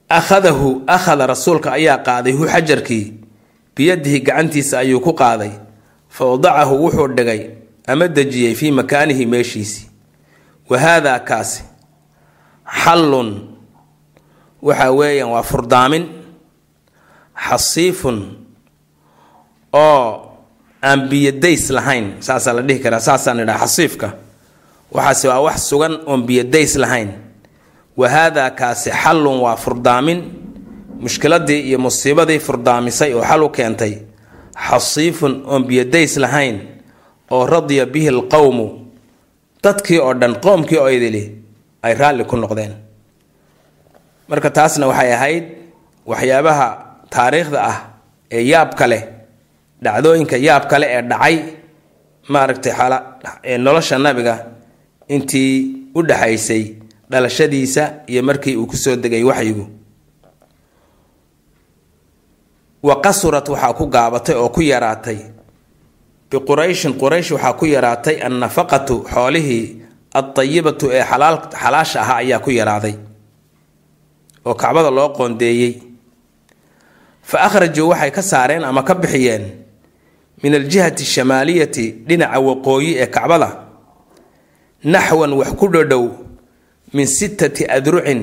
akhadahu 0.09 0.83
akhada 0.87 1.27
rasuulka 1.27 1.71
ayaa 1.71 1.97
qaaday 2.07 2.33
hu 2.35 2.43
xajarkii 2.53 3.03
biyadihi 3.75 4.19
gacantiisa 4.19 4.79
ayuu 4.79 4.99
ku 4.99 5.13
qaaday. 5.13 5.51
Fa 6.09 6.25
wadacahu 6.25 6.83
wuxuu 6.87 7.07
dhigay 7.17 7.41
ama 7.87 8.07
dejiyey 8.07 8.55
fii 8.55 8.71
makaanihi 8.71 9.25
meeshiisii 9.25 9.87
wa 10.69 10.79
haadaa 10.79 11.19
kaasi 11.19 11.63
xallun 12.83 13.29
waxa 14.61 14.91
weeyaan 14.91 15.31
waa 15.31 15.43
furdaamin 15.43 16.03
xasiifun 17.35 18.17
oo 19.73 20.31
aan 20.81 21.09
biyadays 21.09 21.69
lahayn. 21.69 22.21
Saasaa 22.21 22.53
la 22.53 22.61
dhihi 22.61 22.79
karaa 22.79 22.99
saasaan 22.99 23.39
idhaha 23.43 23.65
xasiifka. 23.67 24.09
Waxaase 24.91 25.27
waa 25.27 25.41
wax 25.51 25.57
sugan 25.69 25.93
oon 26.07 26.23
biyadays 26.25 26.75
lahayn. 26.75 27.11
Wa 27.97 28.09
haadaa 28.09 28.49
kaasi 28.49 28.89
xallun 28.91 29.39
waa 29.45 29.55
furdaamin 29.55 30.19
mushkiladii 31.03 31.61
iyo 31.69 31.79
musiibadii 31.79 32.39
furdaamisay 32.39 33.13
oo 33.13 33.23
xal 33.29 33.43
u 33.43 33.49
keentay 33.49 33.93
xasiifun 34.67 35.33
oon 35.51 35.63
biyadays 35.67 36.17
lahayn 36.17 36.57
oo 37.31 37.45
radiya 37.45 37.85
bihi 37.93 38.07
alqowmu 38.15 38.67
dadkii 39.63 39.99
oo 39.99 40.13
dhan 40.21 40.33
qoomkii 40.43 40.77
oo 40.83 40.89
idili 40.89 41.23
ay 41.85 41.93
raalli 41.93 42.23
ku 42.25 42.35
noqdeen. 42.37 42.73
Marka 44.29 44.49
taasna 44.49 44.87
waxay 44.87 45.11
ahayd 45.13 45.43
waxyaabaha 46.11 46.67
taariikhda 47.13 47.59
ah 47.71 47.77
ee 48.31 48.41
yaabka 48.51 48.85
leh 48.91 49.03
dhacdooyinka 49.83 50.37
yaabka 50.47 50.75
leh 50.81 50.89
ee 50.97 51.01
dhacay 51.11 51.35
maaragtay 52.33 52.73
nolosha 53.65 53.97
nabiga 54.05 54.35
intii 55.07 55.53
u 55.95 56.01
dhaxaysay 56.09 56.63
dhalashadiisa 57.11 57.83
iyo 58.07 58.23
markii 58.23 58.55
uu 58.57 58.65
ku 58.67 58.77
soo 58.77 58.95
degay 58.95 59.23
waxyigu 59.23 59.65
wa 62.87 62.95
qasurat 63.05 63.45
waxaa 63.53 63.73
ku 63.79 63.85
gaabatay 63.95 64.35
oo 64.35 64.49
ku 64.55 64.61
yaraatay. 64.61 65.19
Biqurayshin 66.29 66.93
quraysh 67.01 67.31
waxaa 67.35 67.53
ku 67.59 67.65
yaraatay 67.65 68.15
annafaqatu 68.27 68.95
xoolihii 69.13 69.65
adayibatu 70.19 70.85
ee 70.97 71.03
xalaasha 71.61 71.99
ahaa 72.03 72.19
ayaa 72.23 72.39
ku 72.45 72.49
yaraaday 72.59 72.95
oo 74.47 74.53
kacbada 74.61 74.91
loo 74.97 75.09
qoondeeyey. 75.17 75.73
Fa 77.29 77.37
akhrajuu 77.47 77.89
waxay 77.91 78.11
ka 78.11 78.21
saareen 78.21 78.63
ama 78.69 78.81
ka 78.87 78.93
bixiyeen 79.01 79.43
min 80.43 80.53
aljihati 80.59 81.03
shamaaliyati 81.13 81.85
dhinaca 82.07 82.39
waqooyi 82.47 82.91
ee 83.01 83.07
kacbada 83.15 83.49
naxwan 84.93 85.33
wax 85.39 85.51
ku 85.59 85.67
dhodhow 85.73 86.05
min 86.93 87.07
sittati 87.07 87.63
adrucin 87.77 88.21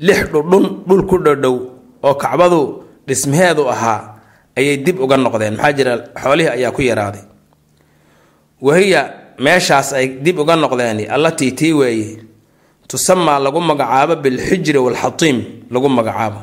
lix 0.00 0.18
dhudhun 0.32 0.64
dhul 0.88 1.02
ku 1.10 1.16
dhodhow 1.18 1.56
oo 2.02 2.14
kacbadu 2.14 2.81
dhismaheedu 3.06 3.68
ahaa 3.70 4.00
ayay 4.58 4.76
dib 4.84 5.00
uga 5.00 5.16
noqdeen. 5.16 5.54
Maxaa 5.56 5.72
jira? 5.76 5.92
Xoolihii 6.22 6.52
ayaa 6.56 6.72
ku 6.76 6.82
yaraaday. 6.82 7.24
Wahiya 8.62 9.00
meeshaas 9.38 9.92
ay 9.92 10.06
dib 10.24 10.38
uga 10.38 10.56
noqdeen 10.56 11.10
allatii 11.10 11.52
tii 11.58 11.72
weeye. 11.72 12.18
Tusamaa 12.88 13.38
lagu 13.44 13.60
magacaabo 13.60 14.16
bilxijri 14.22 14.78
waalxatiim 14.78 15.38
lagu 15.72 15.88
magacaabo. 15.88 16.40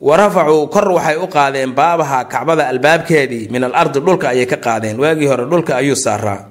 Wa 0.00 0.16
rafacuu 0.16 0.68
kor 0.68 0.88
waxay 0.96 1.16
u 1.16 1.26
qaadeen 1.28 1.72
baabaha 1.74 2.24
kacbada 2.24 2.68
albaabkeedii. 2.68 3.48
Min 3.52 3.64
al 3.64 3.74
ardi 3.74 4.00
dhulka 4.00 4.28
ayay 4.32 4.46
ka 4.46 4.56
qaadeen. 4.56 4.96
Waagii 5.00 5.26
hore 5.28 5.44
dhulka 5.44 5.76
ayuu 5.76 5.96
saaraa. 5.96 6.48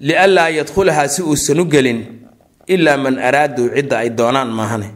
Lianlaa 0.00 0.48
yadkhulahaa 0.48 1.08
si 1.08 1.22
uusan 1.22 1.60
u 1.60 1.64
gelin 1.68 2.00
ilaa 2.66 2.96
man 2.96 3.18
araaduu 3.18 3.68
cidda 3.74 3.98
ay 3.98 4.10
doonaan 4.10 4.48
maahane 4.48 4.88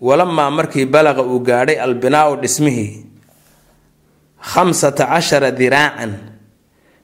walamaa 0.00 0.50
markii 0.50 0.86
balaqa 0.86 1.22
uu 1.22 1.40
gaadhay 1.40 1.78
albinaau 1.80 2.36
dhismihii 2.42 3.04
khamsata 4.52 5.06
cashara 5.06 5.50
diraacan 5.50 6.12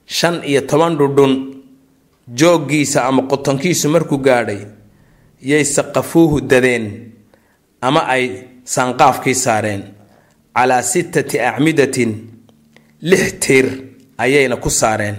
shan 0.07 0.43
iyo 0.45 0.61
toban 0.71 0.97
dhudhun 0.99 1.33
jooggiisa 2.39 3.05
ama 3.09 3.23
qotonkiisu 3.31 3.89
markuu 3.89 4.19
gaadhay 4.19 4.61
yay 5.51 5.65
saqafuuhu 5.65 6.41
dadeen 6.41 6.85
ama 7.81 8.01
ay 8.15 8.25
sanqaafkii 8.65 9.35
saareen 9.35 9.83
calaa 10.57 10.83
sittati 10.83 11.41
acmidatin 11.41 12.11
lix 13.03 13.23
tiir 13.43 13.67
ayayna 14.19 14.57
ku 14.57 14.71
saareen 14.71 15.17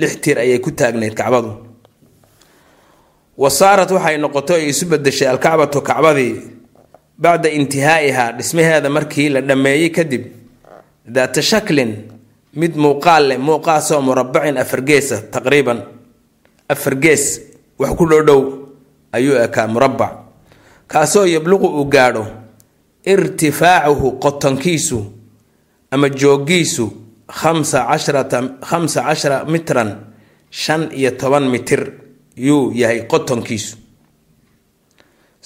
lix 0.00 0.12
tiir 0.22 0.38
ayay 0.38 0.58
ku 0.64 0.70
taagneyd 0.70 1.14
kacbadu 1.14 1.52
wa 3.36 3.50
saarat 3.50 3.90
waxay 3.90 4.16
noqotay 4.18 4.60
ay 4.64 4.68
isu 4.72 4.84
bedeshay 4.90 5.28
alkacbatu 5.28 5.82
kacbadii 5.82 6.34
bacda 7.18 7.48
intihaa'ihaa 7.50 8.32
dhismaheeda 8.38 8.88
markii 8.90 9.28
la 9.28 9.40
dhammeeyey 9.40 9.90
kadib 9.90 10.24
daata 11.06 11.42
shaklin 11.42 11.92
mid 12.54 12.76
muuqaal 12.76 13.28
leh 13.28 13.38
muuqaasoo 13.38 14.00
murabacin 14.02 14.58
afargeesa 14.58 15.16
taqriiban 15.32 15.80
afar 16.68 16.94
gees 16.96 17.40
wax 17.78 17.92
ku 17.98 18.04
dhodhow 18.10 18.40
ayuu 19.12 19.36
ekaa 19.46 19.66
murabac. 19.66 20.12
Kaasoo 20.88 21.24
yabluqu 21.26 21.66
uu 21.66 21.84
gaadho 21.84 22.24
irtifaacuhu 23.06 24.18
qotonkiisu 24.22 24.98
ama 25.90 26.08
joogiisu 26.08 26.84
khamsa 27.28 27.86
casharata 27.90 28.38
khamsa 28.68 29.02
cashara 29.02 29.44
mitran 29.44 29.90
shan 30.50 30.90
iyo 30.92 31.10
toban 31.10 31.48
mitir 31.50 31.92
yuu 32.36 32.72
yahay 32.74 33.06
qotonkiisu 33.10 33.76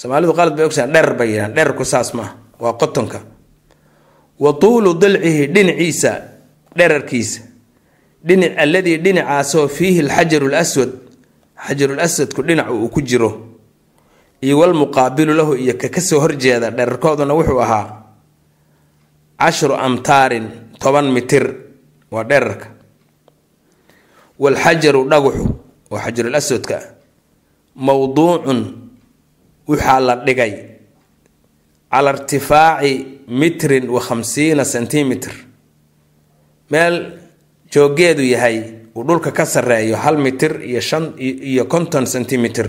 soomaalidu 0.01 0.33
qalad 0.33 0.57
bay 0.57 0.65
ogsahan 0.65 0.89
dherer 0.93 1.13
bay 1.13 1.29
yidhahan 1.37 1.53
dhererku 1.53 1.85
saas 1.85 2.15
maaha 2.17 2.33
waa 2.57 2.73
qotonka. 2.81 3.21
Wa 4.41 4.53
tuulu 4.57 4.95
dilcihi 4.97 5.47
dhinaciisa 5.53 6.13
dherarkiisa. 6.77 7.41
Dhinac 8.25 8.57
alladii 8.57 8.97
dhinacaasoo 9.05 9.69
fiihi 9.69 10.01
alxajaru 10.09 10.49
laswad 10.49 10.91
xajarul 11.67 12.01
aswadku 12.01 12.41
dhinacu 12.43 12.73
uu 12.73 12.89
ku 12.89 13.01
jiro. 13.05 13.31
Iyo 14.41 14.59
walmuqaabilu 14.65 15.37
lahu 15.37 15.53
iyo 15.61 15.77
ka 15.77 15.89
ka 15.93 16.01
soo 16.01 16.21
horjeeda 16.21 16.71
dherarkooduna 16.73 17.35
wuxuu 17.37 17.61
ahaa 17.61 17.87
cashru 19.37 19.75
amtaarin 19.77 20.49
toban 20.81 21.13
mitir 21.13 21.45
waa 22.11 22.25
dherarka. 22.25 22.67
Walxajaru 24.41 25.05
dhaguxu 25.05 25.45
oo 25.93 25.99
xajarul 26.01 26.35
aswadka. 26.35 26.77
Ah 26.81 26.89
waxaa 29.71 30.01
la 30.07 30.15
dhigay 30.27 30.53
cala 31.93 32.11
irtifaaci 32.15 32.93
mitrin 33.41 33.85
wa 33.95 34.01
khamsiina 34.07 34.65
centimitr 34.73 35.31
meel 36.71 36.97
joogeedu 37.73 38.23
yahay 38.35 38.57
uu 38.97 39.05
dhulka 39.09 39.31
ka 39.39 39.45
sarreeyo 39.47 39.97
hal 39.97 40.17
mitir 40.19 40.53
iyo 40.71 40.81
shan 40.81 41.05
iyo 41.19 41.65
konton 41.73 42.07
centimitr 42.07 42.67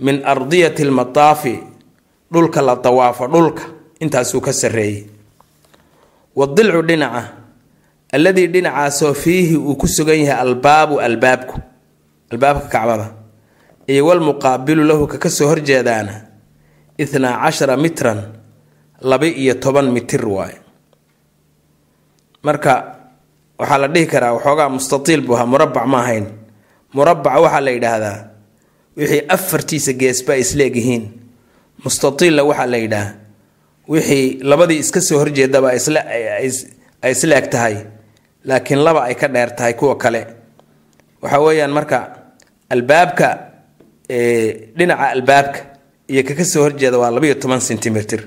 min 0.00 0.16
ardiyati 0.32 0.84
lmataafi 0.84 1.54
dhulka 2.32 2.62
la 2.62 2.74
dawaafo 2.76 3.26
dhulka 3.26 3.62
intaasuu 4.00 4.40
ka 4.40 4.52
sarreeyey. 4.52 5.06
Wadilcu 6.36 6.82
dhinaca 6.86 7.22
alladii 8.12 8.46
dhinacaasoo 8.46 9.14
fiihi 9.14 9.56
uu 9.56 9.74
ku 9.76 9.86
sugan 9.88 10.18
yahay 10.22 10.38
albaabu 10.42 11.00
albaabku 11.00 11.58
albaabka 12.30 12.68
kacbada 12.70 13.06
iyo 13.92 14.06
walmuqaabilu 14.06 14.82
lahu 14.84 15.06
ka 15.12 15.16
ka 15.18 15.30
soo 15.30 15.48
horjeedaana 15.48 16.14
ithnaa 17.02 17.34
cashara 17.44 17.76
mitran 17.76 18.20
laba-iyo 19.10 19.54
toban 19.62 19.86
mitir 19.94 20.22
waaye. 20.36 20.58
Marka 22.42 22.74
waxaa 23.58 23.78
la 23.82 23.88
dhihi 23.88 24.06
karaa 24.12 24.32
waxoogaa 24.36 24.68
mustatiil 24.68 25.20
buu 25.26 25.34
ahaa 25.36 25.46
murabac 25.52 25.86
ma 25.86 25.98
ahayn. 26.02 26.26
Murabaca 26.94 27.40
waxaa 27.44 27.60
la 27.66 27.70
yidhaahdaa 27.70 28.18
wixii 28.96 29.22
afartiisa 29.36 29.92
geesba 30.00 30.32
ay 30.34 30.40
isleegyihiin 30.44 31.04
mustatiilla 31.84 32.42
waxaa 32.44 32.66
la 32.72 32.76
yidhaah 32.84 33.08
wixii 33.88 34.24
labadii 34.50 34.78
iska 34.84 35.00
soo 35.00 35.18
horjeedaba 35.22 35.68
ay 35.74 37.10
isleeg 37.14 37.46
tahay 37.50 37.74
laakiin 38.44 38.80
laba 38.86 39.00
ay 39.08 39.14
ka 39.14 39.28
dheer 39.28 39.50
tahay 39.56 39.74
kuwa 39.74 39.96
kale. 39.96 40.22
Waxa 41.22 41.38
weeyaan 41.40 41.70
marka 41.72 41.98
albaabka 42.70 43.28
dhinaca 44.08 45.10
albaabka 45.14 45.60
iyo 46.08 46.22
kaka 46.28 46.44
soo 46.44 46.62
horjeeda 46.62 46.98
waa 46.98 47.10
labaiyo 47.10 47.34
toban 47.34 47.60
centimitr 47.60 48.20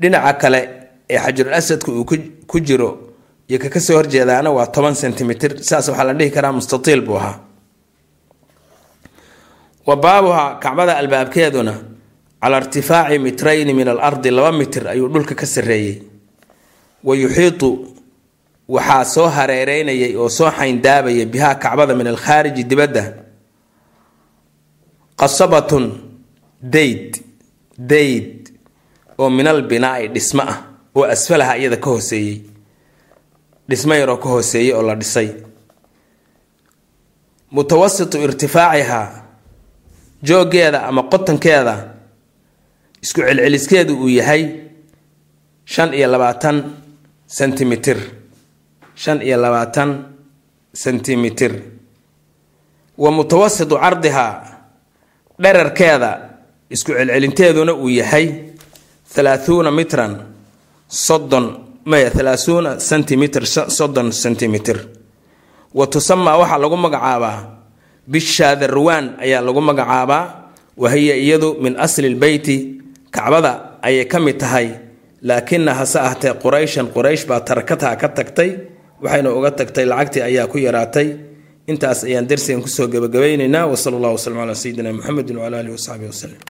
dhinaca 0.00 0.32
kale 0.38 0.60
ee 1.10 1.18
xajarul 1.18 1.54
asadka 1.54 1.92
uu 1.92 2.04
ku 2.46 2.60
jiro 2.60 2.90
iyo 3.48 3.58
kaka 3.58 3.80
soo 3.80 3.96
horjeedaana 3.96 4.50
waa 4.50 4.66
toban 4.66 4.94
centimitr 4.94 5.50
saas 5.62 5.88
waxaa 5.88 6.04
la 6.04 6.14
dhihi 6.14 6.30
karaa 6.30 6.52
mustatiil 6.52 7.00
buu 7.06 7.16
ahaa. 7.16 7.38
Wa 9.86 9.96
baabuha 9.96 10.58
kacbada 10.62 10.96
albaabkeeduna 10.96 11.74
cala 12.42 12.56
irtifaaci 12.60 13.18
mitrayni 13.18 13.74
min 13.74 13.88
alardi 13.88 14.30
laba 14.30 14.52
mitir 14.52 14.88
ayuu 14.88 15.08
dhulka 15.08 15.34
ka 15.34 15.46
sarreeyey. 15.46 16.02
Wa 17.04 17.16
yuxiitu 17.16 17.68
waxaa 18.68 19.04
soo 19.04 19.28
hareereynayay 19.28 20.16
oo 20.16 20.28
soo 20.28 20.50
xayndaabayay 20.50 21.26
bihaa 21.26 21.54
kacbada 21.54 21.94
min 21.94 22.06
alkhaariji 22.06 22.64
dibadda 22.64 23.02
qasabatun 25.16 25.84
dayd 26.62 27.16
dayd 27.78 28.50
oo 29.18 29.30
min 29.30 29.46
albinaai 29.46 30.08
dhismo 30.14 30.42
ah 30.42 30.58
oo 30.96 31.04
asfalaha 31.04 31.56
iyada 31.58 31.76
ka 31.76 31.90
hooseeyey. 31.90 32.42
Dhismo 33.68 33.94
yaroo 33.94 34.16
ka 34.22 34.28
hooseeyey 34.28 34.72
oo 34.74 34.82
la 34.82 34.94
dhisay. 34.94 35.28
Mutawasitu 37.50 38.18
irtifaacihaa 38.18 39.22
joogeeda 40.22 40.82
ama 40.88 41.02
qotankeeda 41.02 41.74
isku 43.02 43.20
celceliskeedu 43.20 43.94
uu 44.02 44.08
yahay 44.08 44.42
shan 45.64 45.94
iyo 45.94 46.08
labaatan 46.10 46.56
centimitr 47.36 47.98
shan 48.94 49.22
iyo 49.22 49.36
labaatan 49.36 49.90
centimitr 50.82 51.52
wa 52.98 53.10
mutawasitu 53.10 53.76
cardihaa 53.78 54.53
dherarkeeda 55.42 56.10
isku 56.70 56.92
celcelinteeduna 56.92 57.72
uu 57.74 57.88
yahay 58.00 58.26
halaahuuna 59.16 59.70
mitran 59.70 60.12
soddon 60.88 61.46
maya 61.84 62.10
halaahuuna 62.16 62.70
centimitr 62.88 63.42
soddon 63.78 64.08
centimitr 64.22 64.76
wa 65.74 65.86
tusamaa 65.86 66.36
waxaa 66.40 66.58
lagu 66.64 66.76
magacaabaa 66.76 67.38
bishaadarwaan 68.12 69.06
ayaa 69.24 69.40
lagu 69.46 69.60
magacaabaa 69.60 70.22
wahiya 70.76 71.14
iyadu 71.24 71.48
min 71.62 71.74
asli 71.84 72.08
lbeyti 72.14 72.56
kacbada 73.10 73.52
ayay 73.82 74.04
ka 74.12 74.18
mid 74.20 74.38
tahay 74.42 74.68
laakina 75.22 75.74
hase 75.74 75.98
ahtee 76.08 76.32
qurayshan 76.42 76.86
quraysh 76.94 77.24
baa 77.30 77.40
tarakataha 77.48 77.96
ka 78.02 78.08
tagtay 78.08 78.50
waxayna 79.02 79.28
uga 79.38 79.50
tagtay 79.50 79.84
lacagtii 79.90 80.22
ayaa 80.28 80.46
ku 80.52 80.58
yaraatay 80.58 81.08
intaas 81.72 82.04
ayaan 82.08 82.26
darsigan 82.30 82.60
ku 82.64 82.68
soo 82.68 82.86
gebagabaynaynaa 82.92 83.66
wasala 83.72 83.96
allah 83.98 84.12
waslm 84.16 84.36
calaa 84.40 84.54
sayidina 84.62 84.90
muxamedi 84.98 85.32
wcala 85.38 85.56
alihi 85.62 85.74
wasaxbihi 85.78 86.10
waslem 86.12 86.38